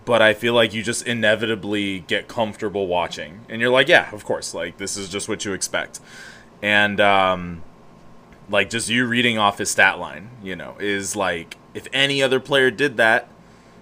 [0.06, 3.40] But I feel like you just inevitably get comfortable watching.
[3.50, 4.54] And you're like, yeah, of course.
[4.54, 6.00] Like, this is just what you expect.
[6.62, 7.62] And, um,
[8.48, 12.40] like, just you reading off his stat line, you know, is like, if any other
[12.40, 13.28] player did that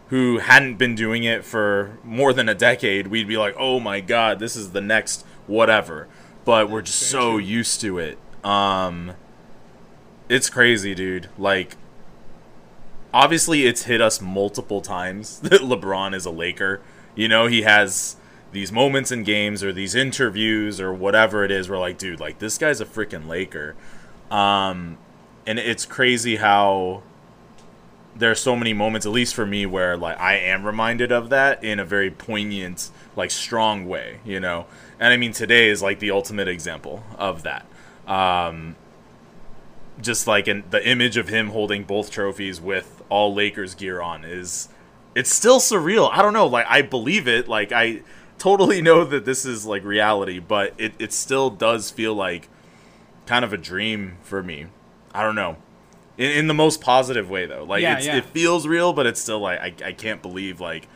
[0.08, 4.00] who hadn't been doing it for more than a decade, we'd be like, oh my
[4.00, 6.08] God, this is the next whatever.
[6.44, 8.18] But we're just so used to it.
[8.42, 9.12] Um,
[10.28, 11.28] it's crazy, dude.
[11.36, 11.76] Like,
[13.14, 16.82] obviously it's hit us multiple times that LeBron is a Laker.
[17.14, 18.16] You know, he has
[18.52, 22.40] these moments in games or these interviews or whatever it is where like, dude, like
[22.40, 23.74] this guy's a freaking Laker.
[24.30, 24.98] Um
[25.46, 27.02] and it's crazy how
[28.16, 31.62] there's so many moments, at least for me, where like I am reminded of that
[31.62, 34.66] in a very poignant, like strong way, you know.
[34.98, 37.66] And I mean today is like the ultimate example of that.
[38.08, 38.76] Um
[40.00, 44.24] just like in the image of him holding both trophies with all Lakers gear on
[44.24, 44.68] is
[45.14, 46.10] it's still surreal.
[46.12, 48.02] I don't know, like I believe it, like I
[48.38, 52.48] totally know that this is like reality, but it, it still does feel like
[53.26, 54.66] kind of a dream for me.
[55.12, 55.56] I don't know.
[56.16, 57.64] In, in the most positive way though.
[57.64, 58.16] Like Yeah, it's, yeah.
[58.16, 60.88] it feels real, but it's still like I, I can't believe like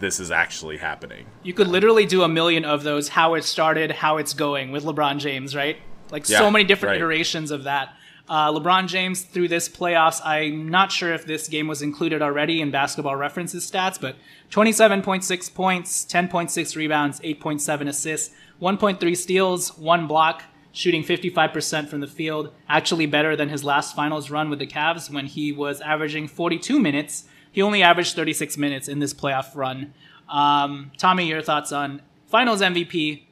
[0.00, 1.26] this is actually happening.
[1.42, 4.84] You could literally do a million of those how it started, how it's going with
[4.84, 5.76] LeBron James, right?
[6.10, 6.96] Like so many different right.
[6.96, 7.94] iterations of that.
[8.30, 12.60] Uh, LeBron James through this playoffs, I'm not sure if this game was included already
[12.60, 14.14] in basketball references stats, but
[14.50, 22.52] 27.6 points, 10.6 rebounds, 8.7 assists, 1.3 steals, one block, shooting 55% from the field.
[22.68, 26.78] Actually better than his last finals run with the Cavs when he was averaging 42
[26.78, 27.24] minutes.
[27.50, 29.92] He only averaged 36 minutes in this playoff run.
[30.28, 33.24] Um, Tommy, your thoughts on finals MVP,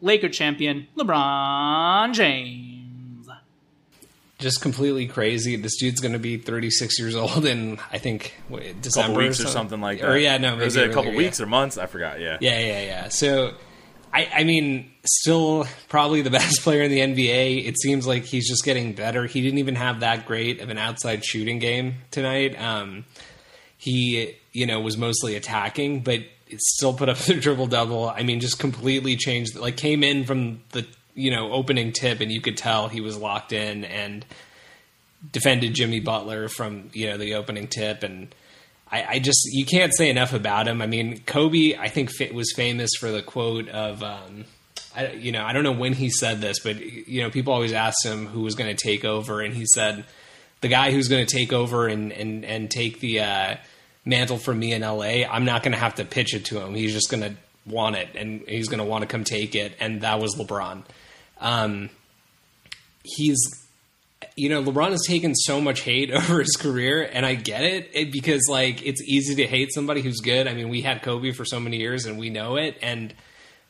[0.00, 2.71] Laker champion, LeBron James.
[4.42, 5.56] Just completely crazy.
[5.56, 8.34] This dude's going to be 36 years old in I think
[8.80, 10.10] December couple weeks or or something, something like that.
[10.10, 11.78] Or yeah, no, Or was it a couple weeks or months?
[11.78, 12.20] I forgot.
[12.20, 12.36] Yeah.
[12.40, 13.08] Yeah, yeah, yeah.
[13.08, 13.54] So,
[14.12, 17.66] I, I mean, still probably the best player in the NBA.
[17.66, 19.24] It seems like he's just getting better.
[19.26, 22.60] He didn't even have that great of an outside shooting game tonight.
[22.60, 23.06] Um,
[23.78, 28.08] he, you know, was mostly attacking, but it still put up the triple double.
[28.08, 29.56] I mean, just completely changed.
[29.56, 33.16] Like, came in from the you know opening tip, and you could tell he was
[33.16, 34.24] locked in and
[35.30, 38.34] defended Jimmy Butler from you know the opening tip and.
[38.94, 40.82] I, I just you can't say enough about him.
[40.82, 44.44] I mean, Kobe, I think was famous for the quote of, um,
[44.94, 47.72] I, you know, I don't know when he said this, but you know, people always
[47.72, 50.04] asked him who was going to take over, and he said,
[50.60, 53.56] "The guy who's going to take over and and and take the uh,
[54.04, 56.74] mantle from me in LA, I'm not going to have to pitch it to him.
[56.74, 59.74] He's just going to want it, and he's going to want to come take it."
[59.80, 60.82] And that was LeBron.
[61.42, 61.90] Um,
[63.04, 63.38] he's
[64.36, 67.90] you know, LeBron has taken so much hate over his career, and I get it,
[67.92, 70.46] it, because like it's easy to hate somebody who's good.
[70.46, 72.78] I mean, we had Kobe for so many years, and we know it.
[72.82, 73.14] And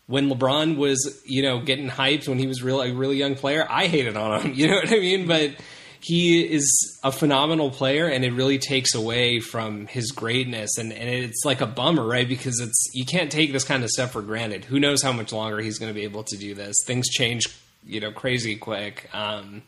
[0.07, 3.67] when LeBron was, you know, getting hyped when he was real a really young player,
[3.69, 4.53] I hated on him.
[4.63, 5.27] You know what I mean?
[5.27, 5.57] But
[6.01, 11.09] he is a phenomenal player, and it really takes away from his greatness, and and
[11.09, 12.29] it's like a bummer, right?
[12.29, 14.65] Because it's you can't take this kind of stuff for granted.
[14.65, 16.75] Who knows how much longer he's going to be able to do this?
[16.87, 17.47] Things change,
[17.87, 19.09] you know, crazy quick.
[19.13, 19.63] Um,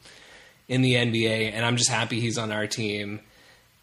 [0.69, 3.21] in the NBA, and I'm just happy he's on our team.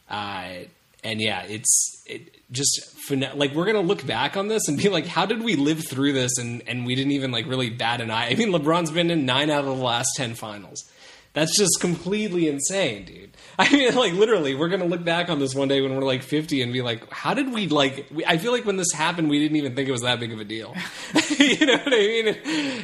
[0.10, 0.66] Uh,
[1.04, 5.06] and yeah, it's it just like we're gonna look back on this and be like,
[5.06, 8.12] how did we live through this and and we didn't even like really bat an
[8.12, 8.28] eye?
[8.30, 10.90] I mean, LeBron's been in nine out of the last ten finals.
[11.34, 13.31] That's just completely insane, dude.
[13.60, 16.24] I mean, like literally, we're gonna look back on this one day when we're like
[16.24, 18.08] 50 and be like, how did we like?
[18.12, 20.32] We, I feel like when this happened, we didn't even think it was that big
[20.32, 20.76] of a deal.
[21.40, 22.28] you know what I mean?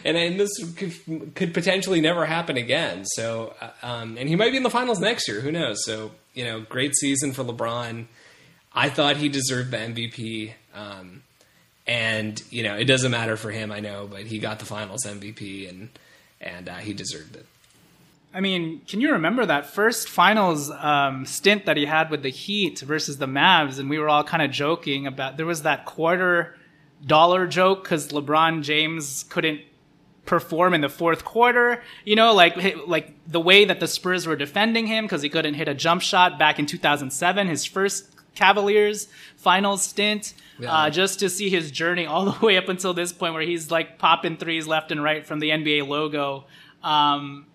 [0.05, 3.05] And, and this could, could, potentially never happen again.
[3.05, 5.41] So, uh, um, and he might be in the finals next year.
[5.41, 5.83] Who knows?
[5.85, 8.05] So, you know, great season for LeBron.
[8.73, 10.53] I thought he deserved the MVP.
[10.75, 11.23] Um,
[11.87, 15.05] and you know, it doesn't matter for him, I know, but he got the Finals
[15.05, 15.89] MVP, and
[16.41, 17.45] and uh, he deserved it.
[18.37, 22.29] I mean, can you remember that first finals um, stint that he had with the
[22.29, 23.79] Heat versus the Mavs?
[23.79, 26.55] And we were all kind of joking about there was that quarter
[27.03, 29.61] dollar joke because LeBron James couldn't
[30.27, 31.81] perform in the fourth quarter.
[32.05, 35.55] You know, like like the way that the Spurs were defending him because he couldn't
[35.55, 40.35] hit a jump shot back in 2007, his first Cavaliers finals stint.
[40.59, 40.71] Yeah.
[40.71, 43.71] Uh, just to see his journey all the way up until this point where he's
[43.71, 46.45] like popping threes left and right from the NBA logo.
[46.83, 47.47] Um,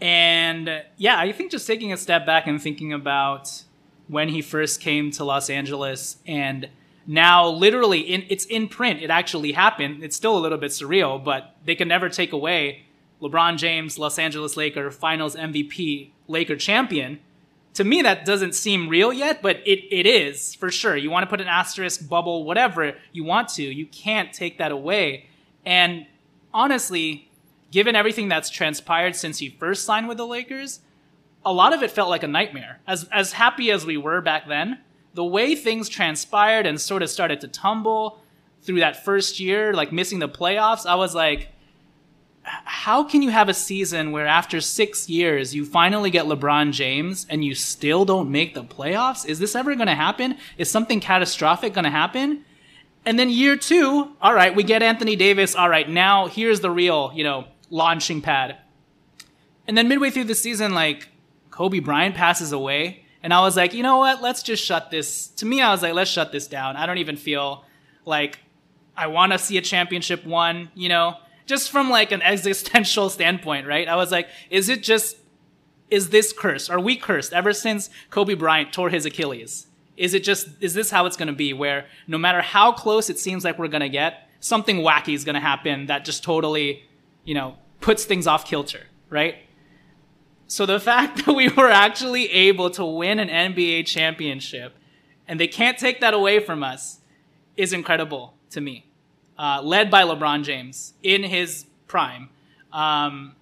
[0.00, 3.64] and yeah, I think just taking a step back and thinking about
[4.06, 6.68] when he first came to Los Angeles and
[7.06, 10.04] now literally in it's in print, it actually happened.
[10.04, 12.84] It's still a little bit surreal, but they can never take away
[13.20, 17.18] LeBron James, Los Angeles Laker, finals MVP, Laker champion.
[17.74, 20.96] To me, that doesn't seem real yet, but it, it is for sure.
[20.96, 23.62] You want to put an asterisk, bubble, whatever you want to.
[23.62, 25.26] You can't take that away.
[25.64, 26.06] And
[26.52, 27.27] honestly,
[27.70, 30.80] given everything that's transpired since he first signed with the Lakers,
[31.44, 32.80] a lot of it felt like a nightmare.
[32.86, 34.78] As as happy as we were back then,
[35.14, 38.20] the way things transpired and sort of started to tumble
[38.62, 41.48] through that first year, like missing the playoffs, I was like,
[42.42, 47.26] how can you have a season where after six years you finally get LeBron James
[47.28, 49.26] and you still don't make the playoffs?
[49.26, 50.36] Is this ever going to happen?
[50.56, 52.44] Is something catastrophic going to happen?
[53.04, 55.54] And then year two, all right, we get Anthony Davis.
[55.54, 58.56] All right, now here's the real, you know, launching pad.
[59.66, 61.08] And then midway through the season, like
[61.50, 63.04] Kobe Bryant passes away.
[63.22, 64.22] And I was like, you know what?
[64.22, 65.28] Let's just shut this.
[65.28, 66.76] To me, I was like, let's shut this down.
[66.76, 67.64] I don't even feel
[68.04, 68.38] like
[68.96, 73.66] I want to see a championship won, you know, just from like an existential standpoint,
[73.66, 73.88] right?
[73.88, 75.16] I was like, is it just,
[75.90, 76.70] is this cursed?
[76.70, 79.66] Are we cursed ever since Kobe Bryant tore his Achilles?
[79.96, 83.10] Is it just, is this how it's going to be where no matter how close
[83.10, 86.22] it seems like we're going to get, something wacky is going to happen that just
[86.22, 86.84] totally
[87.28, 89.36] you know, puts things off kilter, right?
[90.46, 94.74] So the fact that we were actually able to win an NBA championship
[95.26, 97.00] and they can't take that away from us
[97.54, 98.86] is incredible to me.
[99.38, 102.30] Uh, led by LeBron James in his prime.
[102.72, 103.36] Um,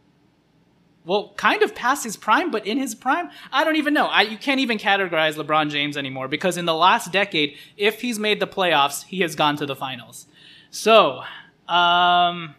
[1.05, 4.07] well, kind of past his prime, but in his prime, I don't even know.
[4.07, 8.18] I, you can't even categorize LeBron James anymore because in the last decade, if he's
[8.18, 10.27] made the playoffs, he has gone to the finals.
[10.72, 11.22] So,
[11.68, 12.57] um,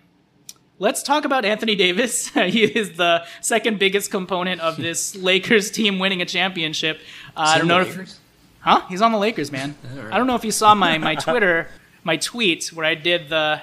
[0.79, 2.27] Let's talk about Anthony Davis.
[2.33, 6.99] he is the second biggest component of this Lakers team winning a championship.
[7.35, 8.11] Uh, I don't know Lakers?
[8.11, 8.19] if,
[8.59, 8.81] huh?
[8.87, 9.75] He's on the Lakers, man.
[9.95, 10.13] Right.
[10.13, 11.67] I don't know if you saw my my Twitter,
[12.03, 13.59] my tweet where I did the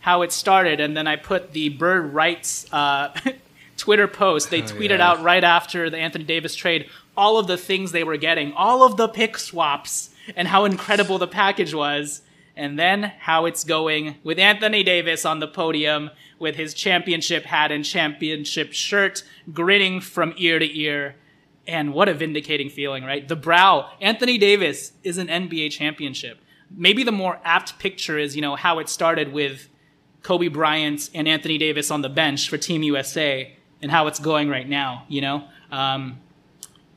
[0.00, 3.14] how it started, and then I put the bird rights uh,
[3.78, 4.50] Twitter post.
[4.50, 8.18] They tweeted out right after the Anthony Davis trade all of the things they were
[8.18, 12.20] getting, all of the pick swaps, and how incredible the package was.
[12.54, 17.72] And then how it's going with Anthony Davis on the podium with his championship hat
[17.72, 19.22] and championship shirt,
[19.52, 21.16] grinning from ear to ear.
[21.66, 23.26] And what a vindicating feeling, right?
[23.26, 23.90] The brow.
[24.00, 26.38] Anthony Davis is an NBA championship.
[26.70, 29.68] Maybe the more apt picture is, you know, how it started with
[30.22, 34.48] Kobe Bryant and Anthony Davis on the bench for Team USA and how it's going
[34.48, 35.44] right now, you know?
[35.70, 36.18] Um,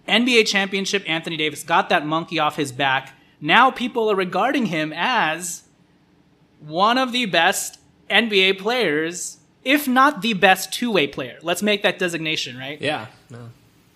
[0.07, 3.13] NBA championship, Anthony Davis got that monkey off his back.
[3.39, 5.63] Now people are regarding him as
[6.59, 7.79] one of the best
[8.11, 11.39] NBA players, if not the best two way player.
[11.41, 12.79] Let's make that designation, right?
[12.79, 13.07] Yeah.
[13.29, 13.49] No.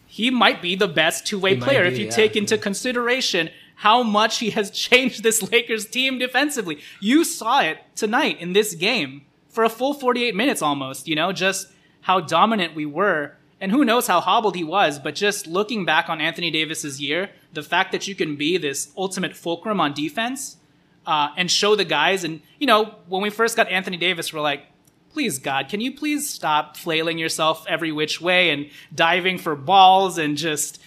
[0.07, 2.11] He might be the best two way player be, if you yeah.
[2.11, 6.79] take into consideration how much he has changed this Lakers team defensively.
[6.99, 11.31] You saw it tonight in this game for a full 48 minutes almost, you know,
[11.31, 11.67] just
[12.01, 13.33] how dominant we were.
[13.59, 17.31] And who knows how hobbled he was, but just looking back on Anthony Davis's year,
[17.53, 20.57] the fact that you can be this ultimate fulcrum on defense
[21.05, 22.23] uh, and show the guys.
[22.23, 24.63] And, you know, when we first got Anthony Davis, we're like,
[25.09, 30.17] please, God, can you please stop flailing yourself every which way and diving for balls
[30.17, 30.81] and just,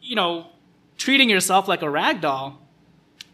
[0.00, 0.48] you know,
[0.96, 2.60] treating yourself like a rag doll?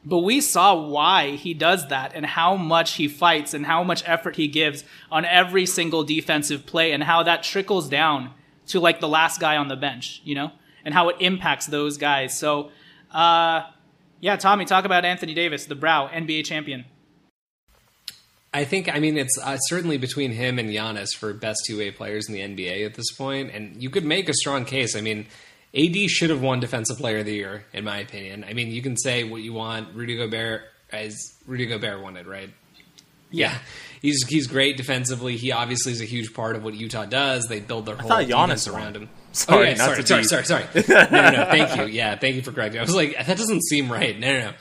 [0.05, 4.03] But we saw why he does that and how much he fights and how much
[4.07, 8.35] effort he gives on every single defensive play and how that trickles down
[8.66, 10.53] to like the last guy on the bench, you know,
[10.85, 12.39] and how it impacts those guys.
[12.39, 12.70] So,
[13.12, 13.62] uh,
[14.24, 16.86] yeah, Tommy, talk about Anthony Davis, the brow, NBA champion.
[18.54, 21.90] I think, I mean, it's uh, certainly between him and Giannis for best two way
[21.90, 24.96] players in the NBA at this point, and you could make a strong case.
[24.96, 25.26] I mean,
[25.74, 28.46] AD should have won Defensive Player of the Year, in my opinion.
[28.48, 29.94] I mean, you can say what you want.
[29.94, 31.14] Rudy Gobert, as
[31.46, 32.48] Rudy Gobert won it, right?
[33.30, 33.58] Yeah,
[34.00, 35.36] he's he's great defensively.
[35.36, 37.44] He obviously is a huge part of what Utah does.
[37.46, 39.10] They build their whole thought Giannis defense around him.
[39.35, 40.64] Sorry, oh, yeah, sorry, sorry, be- sorry, sorry.
[40.89, 41.45] No, no, no.
[41.51, 41.87] Thank you.
[41.87, 42.80] Yeah, thank you for correcting.
[42.80, 44.18] I was like, that doesn't seem right.
[44.18, 44.53] No, no, no.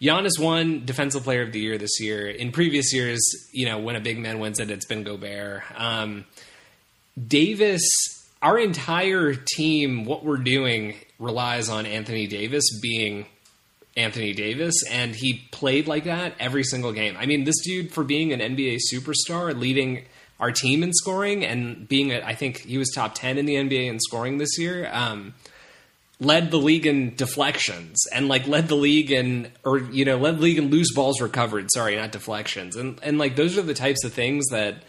[0.00, 2.28] Giannis won Defensive Player of the Year this year.
[2.28, 3.20] In previous years,
[3.52, 5.62] you know, when a big man wins it, it's been Gobert.
[5.76, 6.24] Um,
[7.28, 7.82] Davis,
[8.40, 13.26] our entire team, what we're doing relies on Anthony Davis being
[13.96, 17.16] Anthony Davis, and he played like that every single game.
[17.18, 20.04] I mean, this dude, for being an NBA superstar, leading
[20.42, 23.54] our team in scoring and being, a, I think he was top 10 in the
[23.54, 24.90] NBA in scoring this year.
[24.92, 25.32] Um,
[26.20, 30.36] led the league in deflections and like led the league in or you know led
[30.36, 31.68] the league in loose balls recovered.
[31.72, 32.76] Sorry not deflections.
[32.76, 34.84] And and like those are the types of things that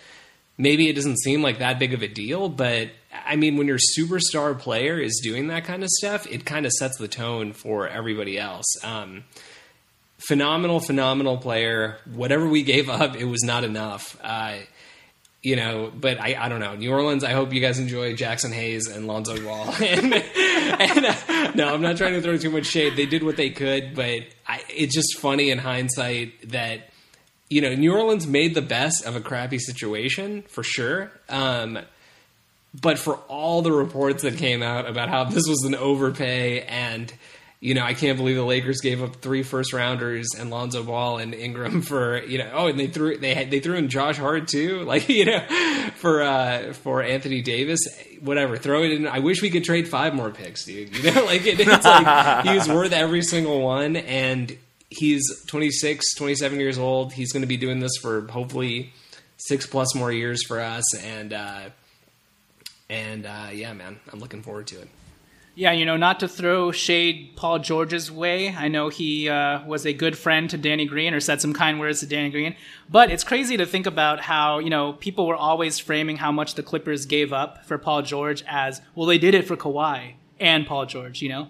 [0.58, 2.90] maybe it doesn't seem like that big of a deal but
[3.26, 6.72] i mean when your superstar player is doing that kind of stuff it kind of
[6.72, 8.66] sets the tone for everybody else.
[8.84, 9.24] Um
[10.28, 11.98] phenomenal phenomenal player.
[12.14, 14.18] Whatever we gave up it was not enough.
[14.24, 14.58] Uh
[15.44, 16.74] you know, but I, I don't know.
[16.76, 19.70] New Orleans, I hope you guys enjoy Jaxson Hayes and Lonzo Ball.
[19.84, 22.96] and, and uh, no, I'm not trying to throw too much shade.
[22.96, 26.90] They did what they could, but I, it's just funny in hindsight that,
[27.50, 31.12] you know, New Orleans made the best of a crappy situation for sure.
[31.28, 31.80] Um,
[32.80, 37.14] but for all the reports that came out about how this was an overpay and
[37.64, 41.20] you know, I can't believe the Lakers gave up three first rounders and Lonzo Ball
[41.20, 42.52] and Ingram for you know.
[42.52, 45.40] Oh, and they threw they had, they threw in Josh Hart too, like you know,
[45.96, 47.80] for uh for Anthony Davis.
[48.20, 49.08] Whatever, throw it in.
[49.08, 50.94] I wish we could trade five more picks, dude.
[51.04, 54.58] You know, like it, it's like he's worth every single one, and
[54.90, 57.14] he's 26, 27 years old.
[57.14, 58.92] He's going to be doing this for hopefully
[59.38, 61.70] six plus more years for us, and uh
[62.90, 64.90] and uh yeah, man, I'm looking forward to it.
[65.56, 68.56] Yeah, you know, not to throw shade Paul George's way.
[68.56, 71.80] I know he uh, was a good friend to Danny Green or said some kind
[71.80, 72.56] words to Danny Green.
[72.90, 76.56] But it's crazy to think about how, you know, people were always framing how much
[76.56, 80.66] the Clippers gave up for Paul George as, well, they did it for Kawhi and
[80.66, 81.50] Paul George, you know?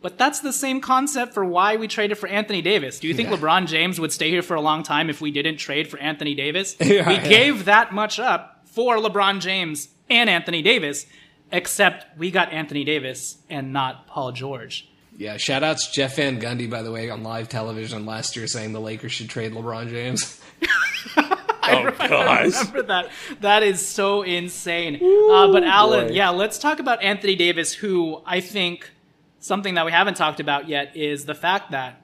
[0.00, 3.00] But that's the same concept for why we traded for Anthony Davis.
[3.00, 5.56] Do you think LeBron James would stay here for a long time if we didn't
[5.56, 6.76] trade for Anthony Davis?
[6.88, 7.28] Yeah, we yeah.
[7.28, 11.06] gave that much up for LeBron James and Anthony Davis,
[11.52, 14.88] except we got Anthony Davis and not Paul George.
[15.16, 18.72] Yeah, shout outs Jeff Van Gundy, by the way, on live television last year saying
[18.72, 20.40] the Lakers should trade LeBron James.
[21.70, 22.52] Oh gosh.
[22.60, 23.10] Remember that?
[23.40, 24.94] That is so insane.
[24.96, 26.14] uh, but Alan, boy.
[26.14, 28.90] yeah, let's talk about Anthony Davis, who I think
[29.38, 32.00] something that we haven't talked about yet is the fact that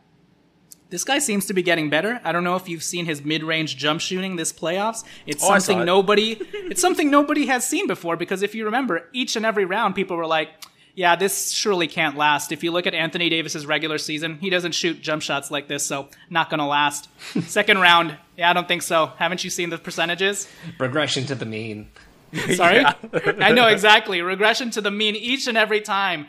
[0.94, 2.20] this guy seems to be getting better.
[2.22, 5.02] I don't know if you've seen his mid-range jump shooting this playoffs.
[5.26, 5.84] It's Oh, something it.
[5.84, 6.38] nobody
[6.70, 10.16] it's something nobody has seen before because if you remember, each and every round people
[10.16, 10.50] were like,
[10.94, 12.52] yeah, this surely can't last.
[12.52, 15.84] If you look at Anthony Davis's regular season, he doesn't shoot jump shots like this,
[15.84, 17.08] so not going to last.
[17.42, 19.06] Second round, yeah, I don't think so.
[19.18, 20.46] Haven't you seen the percentages?
[20.78, 21.88] Regression to the mean.
[22.54, 22.76] Sorry?
[22.82, 22.94] Yeah.
[23.40, 24.22] I know exactly.
[24.22, 26.28] Regression to the mean each and every time.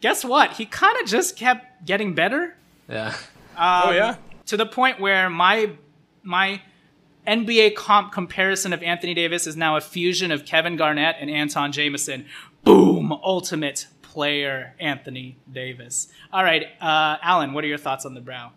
[0.00, 0.52] Guess what?
[0.52, 2.56] He kind of just kept getting better
[2.88, 3.14] Yeah.
[3.58, 4.16] Oh yeah.
[4.46, 5.72] to the point where my
[6.22, 6.62] my
[7.26, 11.72] NBA comp comparison of Anthony Davis is now a fusion of Kevin Garnett and Antawn
[11.72, 12.26] Jamison.
[12.64, 13.12] Boom!
[13.12, 16.08] Ultimate player Anthony Davis.
[16.32, 18.52] All right, uh, Alan, what are your thoughts on the brow?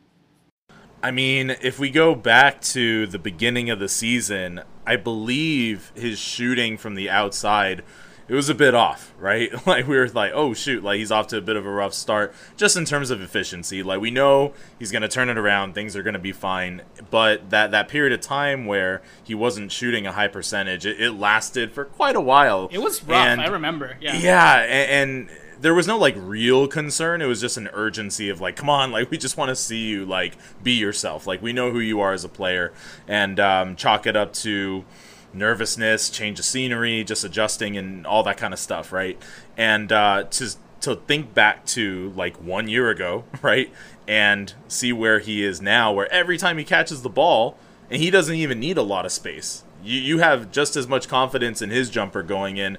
[1.04, 6.20] I mean, if we go back to the beginning of the season, I believe his
[6.20, 7.84] shooting from the outside
[8.32, 9.52] it was a bit off, right?
[9.68, 11.94] Like we were like, oh shoot, like he's off to a bit of a rough
[11.94, 13.84] start, just in terms of efficiency.
[13.84, 16.82] Like we know he's gonna turn it around, things are gonna be fine.
[17.10, 21.12] But that that period of time where he wasn't shooting a high percentage, it, it
[21.12, 22.70] lasted for quite a while.
[22.72, 23.26] It was rough.
[23.26, 23.98] And- I remember.
[24.00, 24.16] Yeah.
[24.18, 25.30] yeah, and, and
[25.60, 27.22] there was no like real concern.
[27.22, 29.88] It was just an urgency of like, come on, like we just want to see
[29.88, 31.28] you like be yourself.
[31.28, 32.72] Like we know who you are as a player,
[33.10, 34.86] and um, chalk it up to
[35.34, 39.22] nervousness, change of scenery, just adjusting, and all that kind of stuff, right?
[39.58, 43.72] And uh, to to think back to like one year ago, right,
[44.08, 47.58] and see where he is now, where every time he catches the ball,
[47.90, 49.64] and he doesn't even need a lot of space.
[49.84, 52.78] You you have just as much confidence in his jumper going in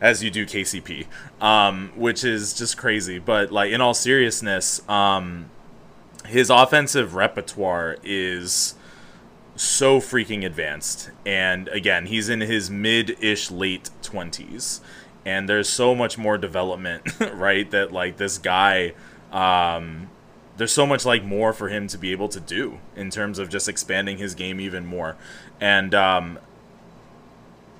[0.00, 1.06] as you do KCP,
[1.40, 3.18] um, which is just crazy.
[3.18, 5.50] But like in all seriousness, um,
[6.26, 8.74] his offensive repertoire is
[9.56, 11.10] so freaking advanced.
[11.24, 14.80] And again, he's in his mid-ish late twenties,
[15.24, 17.70] and there's so much more development, right?
[17.70, 18.94] That like this guy.
[19.32, 20.10] Um,
[20.56, 23.48] there's so much like more for him to be able to do in terms of
[23.48, 25.16] just expanding his game even more.
[25.60, 26.38] And um,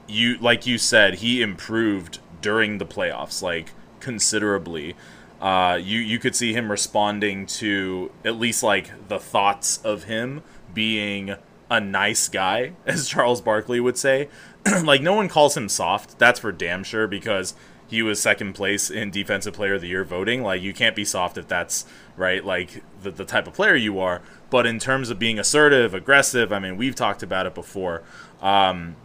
[0.09, 3.71] you like you said, he improved during the playoffs, like
[4.01, 4.95] considerably.
[5.41, 10.43] Uh, you you could see him responding to at least like the thoughts of him
[10.73, 11.37] being
[11.71, 14.29] a nice guy, as Charles Barkley would say.
[14.85, 16.19] like no one calls him soft.
[16.19, 17.55] That's for damn sure because
[17.87, 20.43] he was second place in defensive player of the year voting.
[20.43, 21.85] Like you can't be soft if that's
[22.17, 24.23] right, like the, the type of player you are.
[24.51, 28.03] But in terms of being assertive, aggressive, I mean, we've talked about it before.
[28.41, 28.97] Um,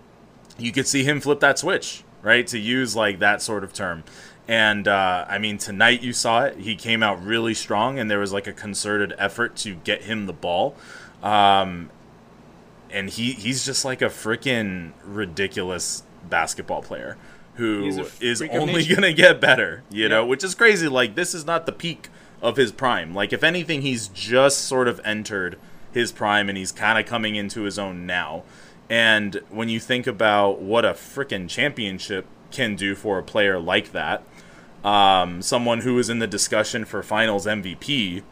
[0.58, 2.46] you could see him flip that switch, right?
[2.48, 4.04] To use like that sort of term.
[4.48, 6.58] And uh, I mean, tonight you saw it.
[6.58, 10.26] He came out really strong, and there was like a concerted effort to get him
[10.26, 10.76] the ball.
[11.22, 11.92] Um,
[12.92, 17.18] and he he's just like a freaking ridiculous basketball player
[17.56, 20.88] who is only gonna get better, you know, which is crazy.
[20.88, 22.10] Like this is not the peak
[22.42, 23.14] of his prime.
[23.14, 25.58] Like if anything, he's just sort of entered
[25.92, 28.44] his prime and he's kind of coming into his own now.
[28.90, 33.92] And when you think about what a freaking championship can do for a player like
[33.92, 34.24] that,
[34.84, 38.24] um, someone who is in the discussion for Finals MVP,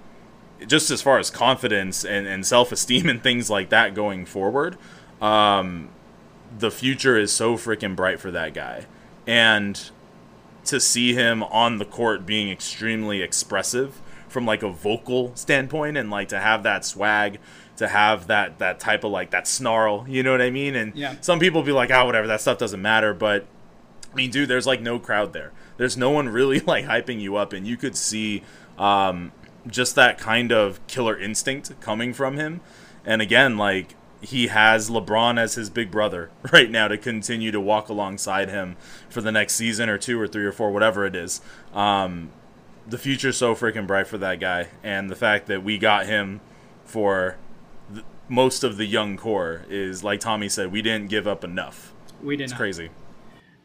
[0.66, 4.78] just as far as confidence and, and self esteem and things like that going forward,
[5.22, 5.90] um,
[6.58, 8.86] the future is so freaking bright for that guy.
[9.26, 9.90] And
[10.66, 16.10] to see him on the court being extremely expressive from like a vocal standpoint and
[16.10, 17.40] like to have that swag
[17.78, 20.94] to have that that type of like that snarl you know what i mean and
[20.96, 21.16] Yeah.
[21.22, 23.46] some people be like oh whatever that stuff doesn't matter but
[24.12, 27.38] i mean dude there's like no crowd there there's no one really like hyping you
[27.38, 28.44] up and you could see
[28.78, 29.32] um
[29.68, 32.62] just that kind of killer instinct coming from him
[33.06, 37.60] and again like he has LeBron as his big brother right now to continue to
[37.60, 38.76] walk alongside him
[39.10, 41.42] for the next season or two or three or four, whatever it is.
[41.74, 42.32] Um,
[42.88, 46.40] the future's so freaking bright for that guy, and the fact that we got him
[46.86, 47.38] for
[47.94, 51.94] th- most of the young core is, like Tommy said, we didn't give up enough.
[52.24, 52.52] We didn't.
[52.52, 52.90] It's crazy.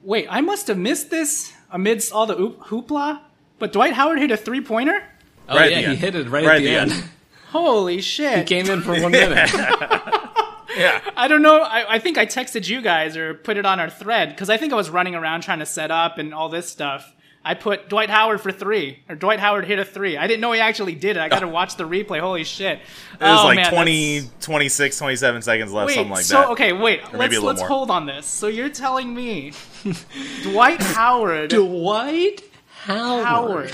[0.02, 3.22] Wait, I must have missed this amidst all the oop- hoopla.
[3.60, 5.04] But Dwight Howard hit a three pointer.
[5.48, 5.98] Oh Right yeah, he end.
[5.98, 6.92] hit it right, Right at the, the end.
[6.92, 7.04] end.
[7.50, 8.38] Holy shit!
[8.38, 9.52] He came in for one minute.
[10.76, 11.00] yeah.
[11.16, 11.60] I don't know.
[11.60, 14.56] I, I think I texted you guys or put it on our thread because I
[14.56, 17.12] think I was running around trying to set up and all this stuff.
[17.44, 20.16] I put Dwight Howard for three, or Dwight Howard hit a three.
[20.16, 21.20] I didn't know he actually did it.
[21.20, 21.50] I got to oh.
[21.50, 22.20] watch the replay.
[22.20, 22.78] Holy shit!
[22.78, 26.34] It was oh, like man, 20, that's- 26, 27 seconds left, Wait, something like so
[26.36, 26.48] that.
[26.50, 27.00] okay, wait.
[27.12, 27.68] maybe let's a little let's more.
[27.68, 28.26] hold on this.
[28.26, 29.52] So you're telling me
[30.42, 32.42] Dwight Howard, Dwight
[32.84, 33.24] Howard.
[33.26, 33.72] Howard,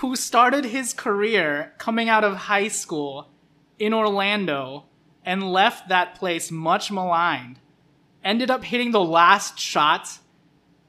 [0.00, 3.28] who started his career coming out of high school
[3.78, 4.84] in Orlando
[5.24, 7.58] and left that place much maligned,
[8.24, 10.18] ended up hitting the last shot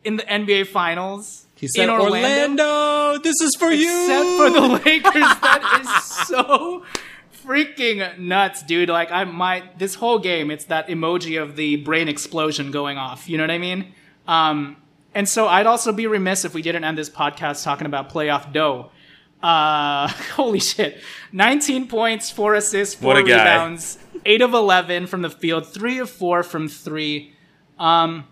[0.06, 1.46] in the NBA Finals.
[1.56, 3.88] He said, in Orlando, Orlando, this is for you.
[3.88, 5.14] except for the Lakers.
[5.14, 6.86] that is so
[7.46, 8.88] freaking nuts, dude.
[8.88, 13.28] Like I my this whole game, it's that emoji of the brain explosion going off.
[13.28, 13.94] You know what I mean?
[14.26, 14.78] Um,
[15.14, 18.54] and so I'd also be remiss if we didn't end this podcast talking about playoff
[18.54, 18.90] dough.
[19.42, 21.02] Uh, holy shit.
[21.32, 23.38] 19 points, 4 assists, 4 What a guy.
[23.38, 27.34] rebounds, 8 of 11 from the field, 3 of 4 from 3.
[27.80, 28.26] Um,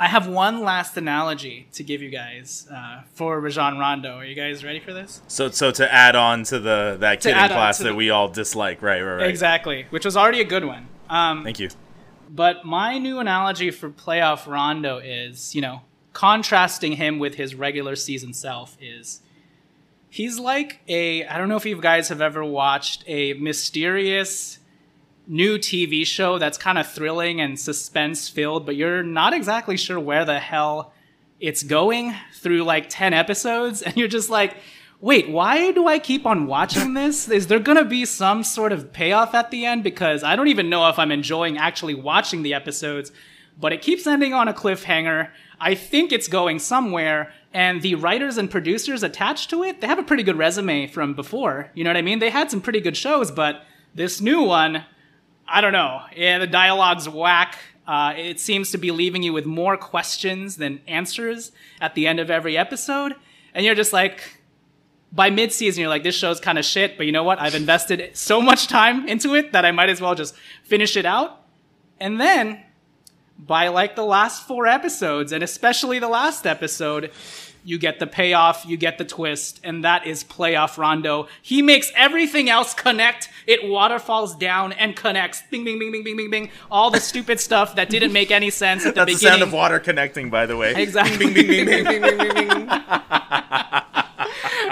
[0.00, 4.16] I have one last analogy to give you guys uh, for Rajon Rondo.
[4.18, 5.22] Are you guys ready for this?
[5.26, 8.28] So so to add on to the that kid in class that the- we all
[8.28, 9.28] dislike, right, right, right.
[9.28, 10.86] Exactly, which was already a good one.
[11.10, 11.70] Um, Thank you.
[12.30, 15.80] But my new analogy for playoff Rondo is, you know,
[16.12, 19.20] contrasting him with his regular season self is
[20.10, 24.58] he's like a I don't know if you guys have ever watched a mysterious
[25.26, 30.00] new TV show that's kind of thrilling and suspense filled, but you're not exactly sure
[30.00, 30.92] where the hell
[31.38, 34.56] it's going through like 10 episodes and you're just like
[35.00, 37.28] wait why do i keep on watching this?
[37.28, 39.84] Is there gonna be some sort of payoff at the end?
[39.84, 43.12] Because i don't even know if i'm enjoying actually watching the episodes
[43.60, 45.30] but it keeps ending on a cliffhanger.
[45.60, 49.98] I think it's going somewhere and the writers and producers attached to it they have
[49.98, 52.80] a pretty good resume from before you know what i mean they had some pretty
[52.80, 54.84] good shows but this new one
[55.48, 56.02] I don't know.
[56.14, 57.58] Yeah, the dialogue's whack.
[57.86, 62.20] Uh, it seems to be leaving you with more questions than answers at the end
[62.20, 63.14] of every episode.
[63.54, 64.42] And you're just like,
[65.10, 67.40] by mid season, you're like, this show's kind of shit, but you know what?
[67.40, 70.34] I've invested so much time into it that I might as well just
[70.64, 71.46] finish it out.
[71.98, 72.62] And then,
[73.38, 77.10] by like the last four episodes, and especially the last episode,
[77.64, 81.28] you get the payoff, you get the twist, and that is playoff Rondo.
[81.42, 83.28] He makes everything else connect.
[83.46, 85.42] It waterfalls down and connects.
[85.50, 86.50] Bing, bing, bing, bing, bing, bing, bing.
[86.70, 89.40] All the stupid stuff that didn't make any sense at the That's the beginning.
[89.40, 90.74] sound of water connecting, by the way.
[90.74, 91.32] Exactly.
[91.32, 92.68] Bing, bing, bing, bing, bing, bing, bing, bing.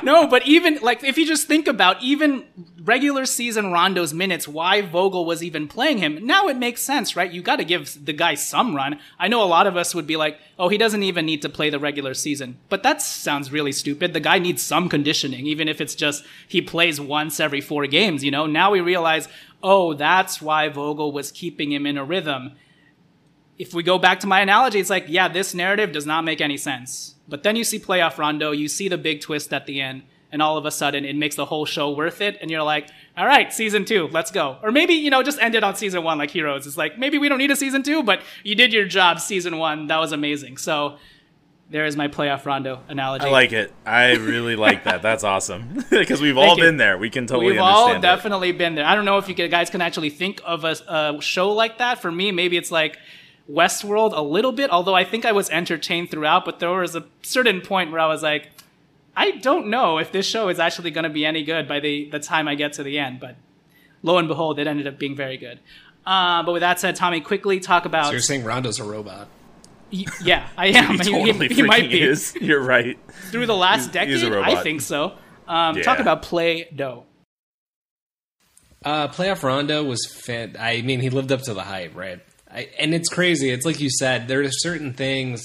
[0.03, 2.45] no, but even like if you just think about even
[2.83, 7.31] regular season Rondo's minutes, why Vogel was even playing him, now it makes sense, right?
[7.31, 8.99] You got to give the guy some run.
[9.19, 11.49] I know a lot of us would be like, "Oh, he doesn't even need to
[11.49, 14.13] play the regular season," but that sounds really stupid.
[14.13, 18.25] The guy needs some conditioning, even if it's just he plays once every four games.
[18.25, 19.29] You know, now we realize,
[19.63, 22.53] oh, that's why Vogel was keeping him in a rhythm
[23.59, 26.41] if we go back to my analogy, it's like, yeah, this narrative does not make
[26.41, 27.16] any sense.
[27.29, 30.41] But then you see playoff Rondo, you see the big twist at the end, and
[30.43, 32.39] all of a sudden it makes the whole show worth it.
[32.41, 34.59] And you're like, all right, season two, let's go.
[34.63, 36.67] Or maybe, you know, just end it on season one like Heroes.
[36.67, 39.59] It's like, maybe we don't need a season two, but you did your job season
[39.59, 39.87] one.
[39.89, 40.59] That was amazing.
[40.59, 40.99] So
[41.69, 43.27] there is my playoff Rondo analogy.
[43.27, 43.73] I like it.
[43.85, 45.03] I really like that.
[45.03, 45.85] That's awesome.
[45.91, 46.63] Because we've all you.
[46.63, 46.99] been there.
[46.99, 48.07] We can totally We've all understand it.
[48.07, 48.85] definitely been there.
[48.85, 52.01] I don't know if you guys can actually think of a, a show like that.
[52.01, 52.99] For me, maybe it's like
[53.51, 57.05] Westworld a little bit, although I think I was entertained throughout, but there was a
[57.23, 58.49] certain point where I was like,
[59.17, 62.11] I don't know if this show is actually going to be any good by the,
[62.11, 63.21] the time I get to the end.
[63.21, 63.37] But
[64.03, 65.61] lo and behold, it ended up being very good.
[66.05, 68.07] Uh, but with that said, Tommy, quickly talk about.
[68.07, 69.29] So you're saying Rondo's a robot?
[69.93, 70.93] Y- yeah, I am.
[70.93, 72.03] He totally he might be.
[72.03, 72.35] is.
[72.41, 72.99] You're right.
[73.31, 74.63] Through the last He's- he's decade, a I robot.
[74.65, 75.13] think so.
[75.49, 77.05] Um, Talk about Play Doh.
[78.85, 80.57] Uh, playoff Rondo was fan.
[80.59, 82.21] I mean, he lived up to the hype, right?
[82.51, 83.51] I, and it's crazy.
[83.51, 84.29] It's like you said.
[84.29, 85.43] There are certain things,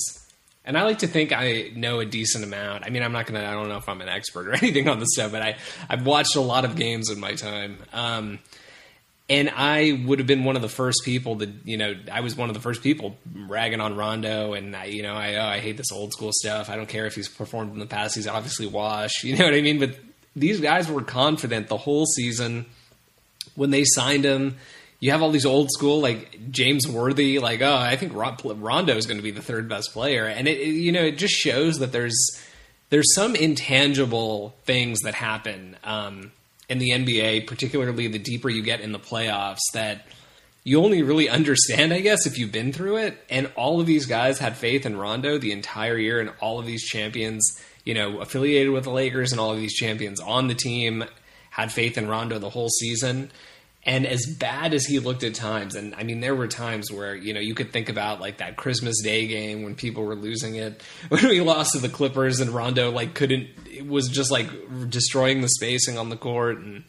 [0.65, 2.85] and I like to think I know a decent amount.
[2.85, 3.45] I mean, I'm not gonna.
[3.45, 5.57] I don't know if I'm an expert or anything on this stuff, but I
[5.89, 7.77] I've watched a lot of games in my time.
[7.93, 8.39] Um,
[9.31, 11.95] and I would have been one of the first people that you know.
[12.11, 15.35] I was one of the first people ragging on Rondo, and I, you know, I
[15.35, 16.69] oh, I hate this old school stuff.
[16.69, 18.15] I don't care if he's performed in the past.
[18.15, 19.23] He's obviously washed.
[19.31, 19.79] You know what I mean?
[19.79, 19.95] But
[20.35, 22.65] these guys were confident the whole season
[23.55, 24.57] when they signed him.
[25.01, 29.05] You have all these old school like James Worthy, like oh, I think Rondo is
[29.05, 31.79] going to be the third best player, and it, it you know it just shows
[31.79, 32.15] that there's
[32.91, 36.31] there's some intangible things that happen um,
[36.69, 40.05] in the NBA, particularly the deeper you get in the playoffs, that
[40.63, 43.17] you only really understand, I guess, if you've been through it.
[43.29, 46.65] And all of these guys had faith in Rondo the entire year, and all of
[46.65, 50.53] these champions, you know, affiliated with the Lakers, and all of these champions on the
[50.53, 51.05] team
[51.49, 53.31] had faith in Rondo the whole season.
[53.83, 57.15] And as bad as he looked at times, and I mean, there were times where,
[57.15, 60.55] you know, you could think about like that Christmas Day game when people were losing
[60.55, 64.49] it, when we lost to the Clippers and Rondo like couldn't, it was just like
[64.89, 66.59] destroying the spacing on the court.
[66.59, 66.83] And,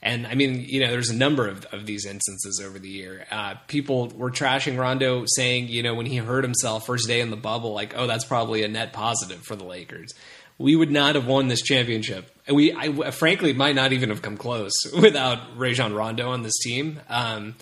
[0.00, 3.26] and I mean, you know, there's a number of, of these instances over the year.
[3.32, 7.30] Uh, people were trashing Rondo saying, you know, when he hurt himself first day in
[7.30, 10.14] the bubble, like, oh, that's probably a net positive for the Lakers.
[10.56, 12.30] We would not have won this championship.
[12.50, 17.00] We, I, frankly, might not even have come close without Rajon Rondo on this team.
[17.08, 17.56] Um,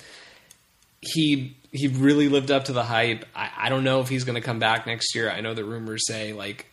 [1.01, 3.25] he he really lived up to the hype.
[3.35, 5.31] I, I don't know if he's going to come back next year.
[5.31, 6.67] I know the rumors say like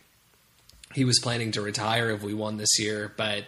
[0.94, 3.44] he was planning to retire if we won this year, but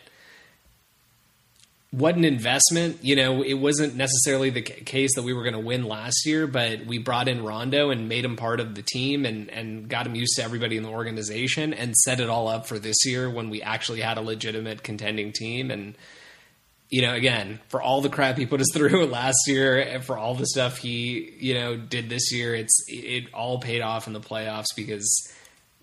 [1.90, 2.98] what an investment.
[3.02, 6.46] You know, it wasn't necessarily the case that we were going to win last year,
[6.46, 10.06] but we brought in Rondo and made him part of the team and, and got
[10.06, 13.30] him used to everybody in the organization and set it all up for this year
[13.30, 15.70] when we actually had a legitimate contending team.
[15.70, 15.96] And
[16.88, 20.18] you know, again, for all the crap he put us through last year and for
[20.18, 24.12] all the stuff he, you know, did this year, it's it all paid off in
[24.12, 25.32] the playoffs because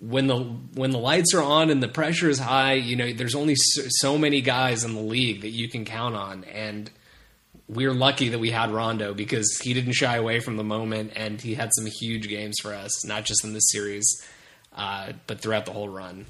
[0.08, 0.38] when the
[0.74, 3.84] when the lights are on and the pressure is high, you know, there's only so,
[3.88, 6.92] so many guys in the league that you can count on and
[7.70, 11.40] we're lucky that we had Rondo because he didn't shy away from the moment and
[11.40, 14.06] he had some huge games for us, not just in this series,
[14.76, 16.26] uh, but throughout the whole run.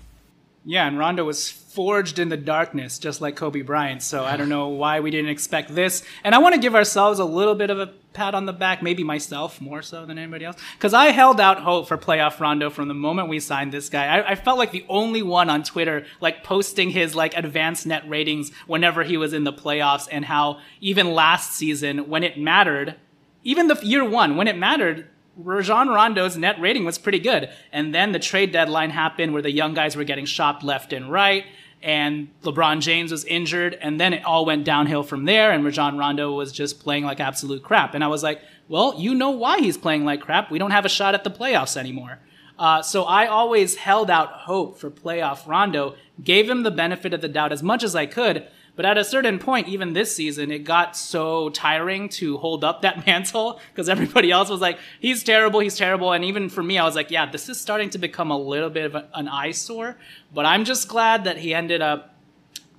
[0.66, 4.02] Yeah, and Rondo was forged in the darkness, just like Kobe Bryant.
[4.02, 6.04] So I don't know why we didn't expect this.
[6.24, 8.82] And I want to give ourselves a little bit of a pat on the back,
[8.82, 12.70] maybe myself more so than anybody else, because I held out hope for playoff Rondo
[12.70, 14.06] from the moment we signed this guy.
[14.06, 18.08] I, I, felt like the only one on Twitter, like posting his like advanced net
[18.08, 22.96] ratings whenever he was in the playoffs, and how even last season when it mattered,
[23.44, 27.50] even the year one when it mattered, Rajon Rondo's net rating was pretty good.
[27.72, 31.12] And then the trade deadline happened where the young guys were getting shopped left and
[31.12, 31.46] right.
[31.82, 33.78] And LeBron James was injured.
[33.82, 35.52] And then it all went downhill from there.
[35.52, 37.96] And Rajon Rondo was just playing like absolute crap.
[37.96, 40.52] And I was like, well, you know why he's playing like crap.
[40.52, 42.20] We don't have a shot at the playoffs anymore.
[42.58, 47.22] Uh, so I always held out hope for playoff Rondo, gave him the benefit of
[47.22, 48.48] the doubt as much as I could.
[48.76, 52.82] But at a certain point, even this season, it got so tiring to hold up
[52.82, 56.12] that mantle because everybody else was like, he's terrible, he's terrible.
[56.12, 58.70] And even for me, I was like, yeah, this is starting to become a little
[58.70, 59.98] bit of an eyesore.
[60.34, 62.16] But I'm just glad that he ended up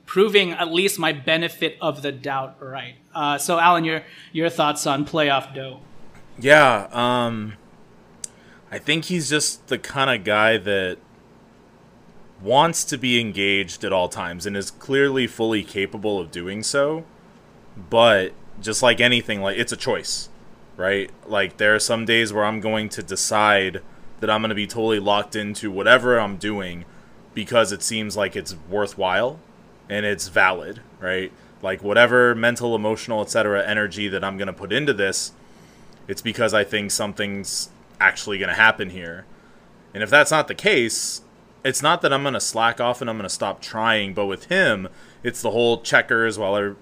[0.06, 2.96] proving at least my benefit of the doubt right.
[3.14, 5.80] Uh, so, Alan, your, your thoughts on playoff dough?
[6.38, 7.54] Yeah, um,
[8.70, 10.98] I think he's just the kind of guy that
[12.44, 17.04] wants to be engaged at all times and is clearly fully capable of doing so.
[17.90, 20.28] But just like anything, like it's a choice,
[20.76, 21.10] right?
[21.26, 23.80] Like there are some days where I'm going to decide
[24.20, 26.84] that I'm going to be totally locked into whatever I'm doing
[27.32, 29.40] because it seems like it's worthwhile
[29.88, 31.32] and it's valid, right?
[31.62, 33.66] Like whatever mental, emotional, etc.
[33.66, 35.32] energy that I'm going to put into this,
[36.06, 39.24] it's because I think something's actually going to happen here.
[39.94, 41.22] And if that's not the case,
[41.64, 44.26] it's not that I'm going to slack off and I'm going to stop trying, but
[44.26, 44.88] with him,
[45.22, 46.72] it's the whole checkers while I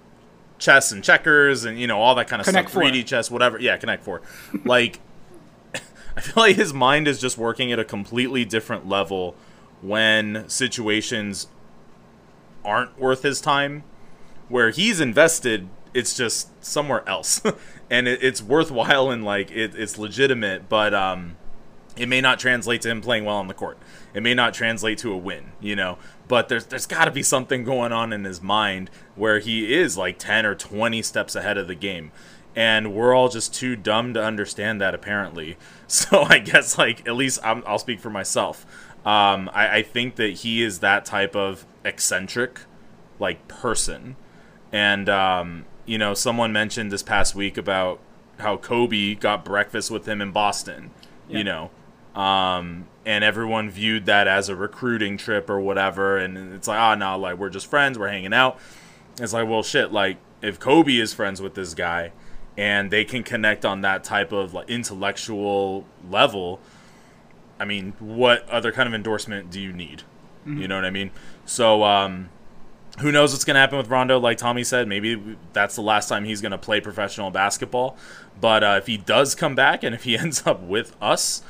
[0.59, 2.83] chess and checkers and you know all that kind of Connect stuff.
[2.83, 3.59] 3D chess, whatever.
[3.59, 4.23] Yeah, Connect Four.
[4.65, 5.01] like,
[6.17, 9.35] I feel like his mind is just working at a completely different level
[9.81, 11.49] when situations
[12.65, 13.85] aren't worth his time.
[14.49, 17.41] Where he's invested, it's just somewhere else,
[17.91, 21.37] and it, it's worthwhile and like it, it's legitimate, but um,
[21.97, 23.79] it may not translate to him playing well on the court.
[24.15, 25.99] It may not translate to a win, you know.
[26.29, 29.97] But there's there's got to be something going on in his mind where he is
[29.97, 32.13] like 10 or 20 steps ahead of the game.
[32.55, 35.57] And we're all just too dumb to understand that apparently.
[35.93, 38.65] So I guess like at least i will speak for myself.
[39.05, 42.61] Um, I, I think that he is that type of eccentric
[43.19, 44.17] like person.
[44.73, 48.01] And um, you know, someone mentioned this past week about
[48.39, 50.91] how Kobe got breakfast with him in Boston.
[51.29, 51.39] Yeah.
[51.39, 51.71] You know,
[52.15, 56.19] um, and everyone viewed that as a recruiting trip or whatever.
[56.19, 58.59] And it's like, oh no, like we're just friends, we're hanging out.
[59.19, 62.13] It's like, well, shit, like if Kobe is friends with this guy
[62.57, 66.61] and they can connect on that type of like intellectual level,
[67.59, 70.03] I mean, what other kind of endorsement do you need?
[70.47, 70.63] Mm-hmm.
[70.63, 71.11] You know what I mean?
[71.45, 72.29] So, um,
[73.01, 74.19] who knows what's going to happen with Rondo?
[74.19, 77.97] Like Tommy said, maybe that's the last time he's going to play professional basketball.
[78.39, 81.43] But uh, if he does come back and if he ends up with us,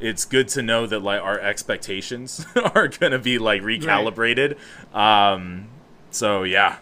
[0.00, 2.44] it's good to know that like our expectations
[2.74, 4.56] are going to be like recalibrated.
[4.94, 5.32] Right.
[5.32, 5.68] Um,
[6.10, 6.78] so yeah.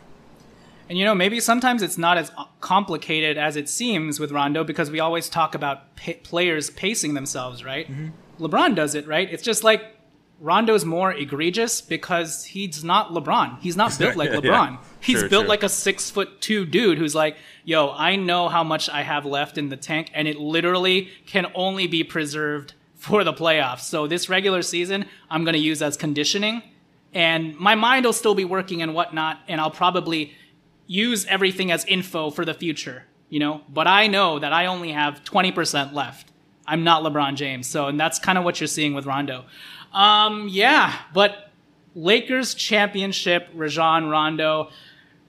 [0.89, 4.91] And you know, maybe sometimes it's not as complicated as it seems with Rondo because
[4.91, 7.91] we always talk about p- players pacing themselves, right?
[7.91, 8.45] Mm-hmm.
[8.45, 9.31] LeBron does it, right?
[9.31, 9.83] It's just like
[10.41, 13.61] Rondo's more egregious because he's not LeBron.
[13.61, 14.45] He's not built like LeBron.
[14.45, 14.77] yeah.
[15.01, 18.89] He's built like a six foot two dude who's like, yo, I know how much
[18.89, 23.33] I have left in the tank, and it literally can only be preserved for the
[23.33, 23.81] playoffs.
[23.81, 26.63] So this regular season, I'm going to use as conditioning,
[27.15, 30.35] and my mind will still be working and whatnot, and I'll probably
[30.87, 33.63] use everything as info for the future, you know.
[33.69, 36.33] But I know that I only have 20% left.
[36.67, 39.45] I'm not LeBron James, so and that's kind of what you're seeing with Rondo.
[39.93, 41.51] Um, yeah, but
[41.95, 44.71] Lakers championship, Rajon Rondo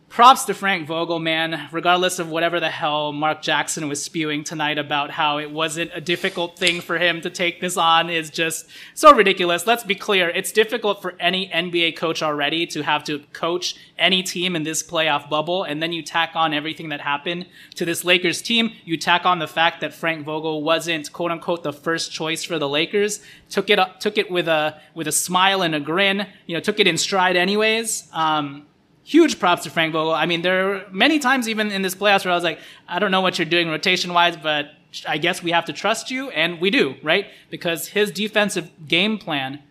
[0.09, 1.69] props to Frank Vogel, man.
[1.71, 6.01] Regardless of whatever the hell Mark Jackson was spewing tonight about how it wasn't a
[6.01, 9.67] difficult thing for him to take this on is just so ridiculous.
[9.67, 10.29] Let's be clear.
[10.29, 14.81] It's difficult for any NBA coach already to have to coach any team in this
[14.81, 15.63] playoff bubble.
[15.63, 17.45] And then you tack on everything that happened
[17.75, 18.71] to this Lakers team.
[18.85, 22.57] You tack on the fact that Frank Vogel wasn't quote unquote the first choice for
[22.57, 23.21] the Lakers.
[23.49, 26.61] Took it, up took it with a, with a smile and a grin, you know,
[26.61, 28.09] took it in stride anyways.
[28.11, 28.65] Um,
[29.09, 30.13] huge props to Frank Vogel.
[30.13, 32.99] I mean, there are many times even in this playoffs where I was like, I
[32.99, 34.67] don't know what you're doing rotation wise, but
[35.07, 37.25] I guess we have to trust you, and we do, right?
[37.49, 39.63] Because his defensive game plan,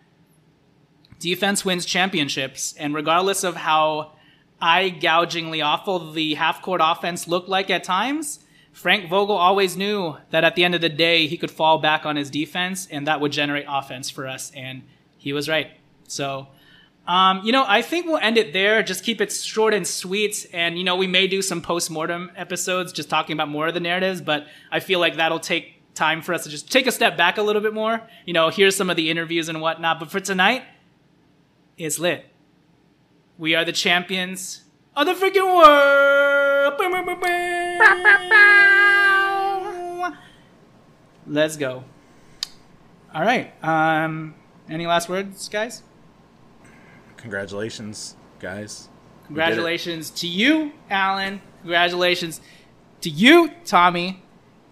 [1.19, 4.11] defense wins championships, and regardless of how
[4.61, 8.39] eye gougingly awful the half court offense looked like at times,
[8.73, 12.05] Frank Vogel always knew that at the end of the day, he could fall back
[12.05, 14.83] on his defense, and that would generate offense for us, and
[15.17, 15.71] he was right.
[16.07, 16.49] So,
[17.09, 18.83] um, you know, I think we'll end it there.
[18.83, 20.45] Just keep it short and sweet.
[20.53, 23.73] And, you know, we may do some post mortem episodes just talking about more of
[23.73, 26.91] the narratives, but I feel like that'll take time for us to just take a
[26.91, 28.07] step back a little bit more.
[28.27, 29.99] You know, here's some of the interviews and whatnot.
[29.99, 30.61] But for tonight,
[31.79, 32.27] it's lit.
[33.39, 36.75] We are the champions of the freaking world.
[41.25, 41.83] Let's go.
[43.15, 43.51] All right.
[43.63, 44.35] Um,
[44.69, 45.81] any last words, guys?
[47.21, 48.89] Congratulations, guys.
[49.27, 51.41] Congratulations to you, Alan.
[51.61, 52.41] Congratulations
[53.01, 54.23] to you, Tommy.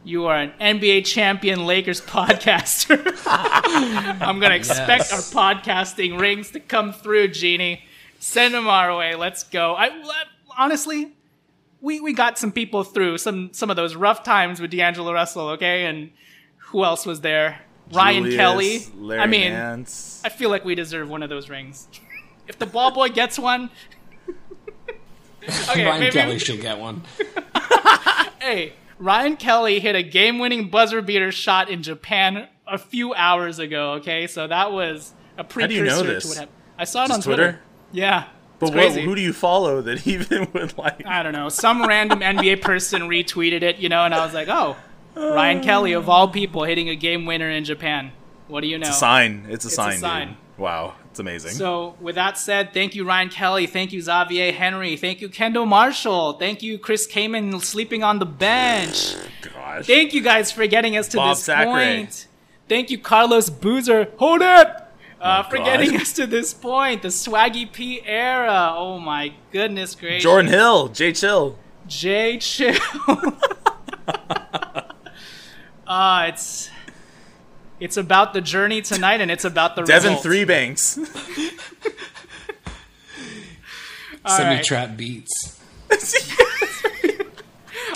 [0.04, 2.98] You are an NBA champion Lakers podcaster.
[4.22, 5.36] I'm going to expect Yes.
[5.36, 7.84] our podcasting rings to come through, Jeanie.
[8.20, 9.16] Send them our way.
[9.16, 9.76] Let's go.
[9.76, 9.90] I,
[10.58, 11.12] honestly,
[11.82, 15.50] we, we got some people through some, some of those rough times with D'Angelo Russell,
[15.50, 15.86] okay?
[15.86, 16.12] And
[16.58, 17.60] who else was there?
[17.92, 18.80] Ryan Julius, Kelly.
[18.98, 20.22] Larry I mean, Nance.
[20.26, 21.88] I feel like we deserve one of those rings.
[22.48, 23.70] If the ball boy gets one,
[25.70, 27.04] okay, Ryan maybe- Kelly should get one.
[28.40, 33.94] Hey, Ryan Kelly hit a game-winning buzzer beater shot in Japan a few hours ago.
[33.94, 36.52] Okay, so that was a do precursor you know to what happened.
[36.78, 37.44] I saw it Just on Twitter.
[37.44, 37.62] Twitter?
[37.92, 38.28] Yeah,
[38.60, 41.06] But what, who do you follow that even would like?
[41.06, 41.50] I don't know.
[41.50, 44.78] Some random NBA person retweeted it, you know, and I was like, oh,
[45.16, 48.12] Ryan Kelly of all people hitting a game winner in Japan.
[48.48, 48.88] What do you know?
[48.88, 49.46] It's a sign.
[49.50, 50.28] It's a It's a sign, sign.
[50.30, 50.38] dude.
[50.58, 51.54] Wow, it's amazing.
[51.54, 53.66] So, with that said, thank you, Ryan Kelly.
[53.66, 54.96] Thank you, Xavier Henry.
[54.96, 56.34] Thank you, Kendall Marshall.
[56.34, 59.16] Thank you, Chris Kaman, sleeping on the bench.
[59.42, 59.88] Gosh.
[59.88, 62.28] Thank you guys for getting us to Bob this point.
[62.70, 64.12] Thank you, Carlos Boozer.
[64.18, 64.68] Hold it!
[65.20, 65.66] Uh, for God.
[65.66, 67.02] getting us to this point.
[67.02, 68.76] The Swaggy P era.
[68.76, 70.22] Oh my goodness gracious.
[70.22, 71.58] Jordan Hill, Jay Chill.
[71.88, 72.76] J Chill.
[75.88, 76.70] uh, it's
[77.80, 80.24] it's about the journey tonight and it's about the Devin result.
[80.24, 81.00] Three Banks.
[84.26, 84.64] Semi right.
[84.64, 85.62] trap beats.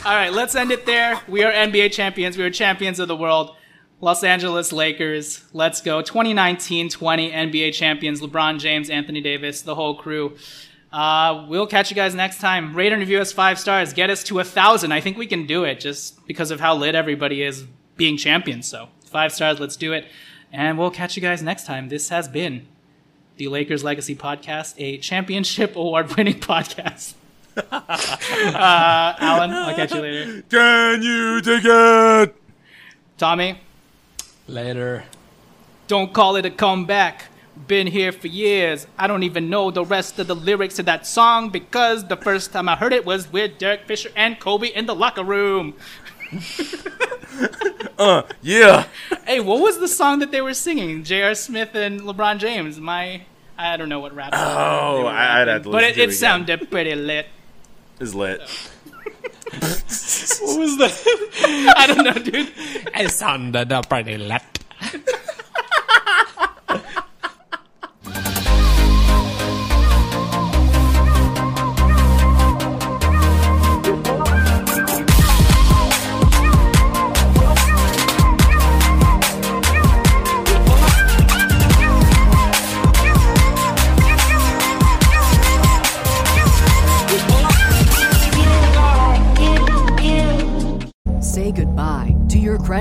[0.05, 1.19] All right, let's end it there.
[1.27, 2.37] We are NBA champions.
[2.37, 3.55] We are champions of the world.
[3.99, 5.43] Los Angeles Lakers.
[5.53, 6.01] Let's go.
[6.01, 8.21] 2019 20 NBA champions.
[8.21, 10.35] LeBron James, Anthony Davis, the whole crew.
[10.91, 12.75] Uh, we'll catch you guys next time.
[12.75, 13.93] Rate and review us five stars.
[13.93, 14.91] Get us to a thousand.
[14.91, 17.63] I think we can do it just because of how lit everybody is
[17.95, 18.67] being champions.
[18.67, 19.59] So, five stars.
[19.59, 20.05] Let's do it.
[20.51, 21.89] And we'll catch you guys next time.
[21.89, 22.65] This has been
[23.37, 27.13] the Lakers Legacy Podcast, a championship award winning podcast.
[27.57, 30.41] uh, Alan, I'll catch you later.
[30.49, 32.35] Can you take it?
[33.17, 33.59] Tommy,
[34.47, 35.03] Later.
[35.87, 37.25] don't call it a comeback.
[37.67, 38.87] Been here for years.
[38.97, 42.51] I don't even know the rest of the lyrics to that song because the first
[42.53, 45.75] time I heard it was with Derek Fisher and Kobe in the locker room.
[48.41, 48.87] Yeah.
[49.25, 51.03] Hey, what was the song that they were singing?
[51.03, 51.35] J.R.
[51.35, 52.79] Smith and LeBron James.
[52.79, 53.21] My,
[53.57, 54.33] I don't know what rap.
[54.33, 56.95] song Oh, they were I- I'd have to But it, to it it sounded pretty
[56.95, 57.27] lit.
[57.99, 58.41] Is lit.
[59.51, 61.73] What was that?
[61.77, 62.51] I don't know, dude.
[62.55, 64.41] it sounded uh, pretty lit.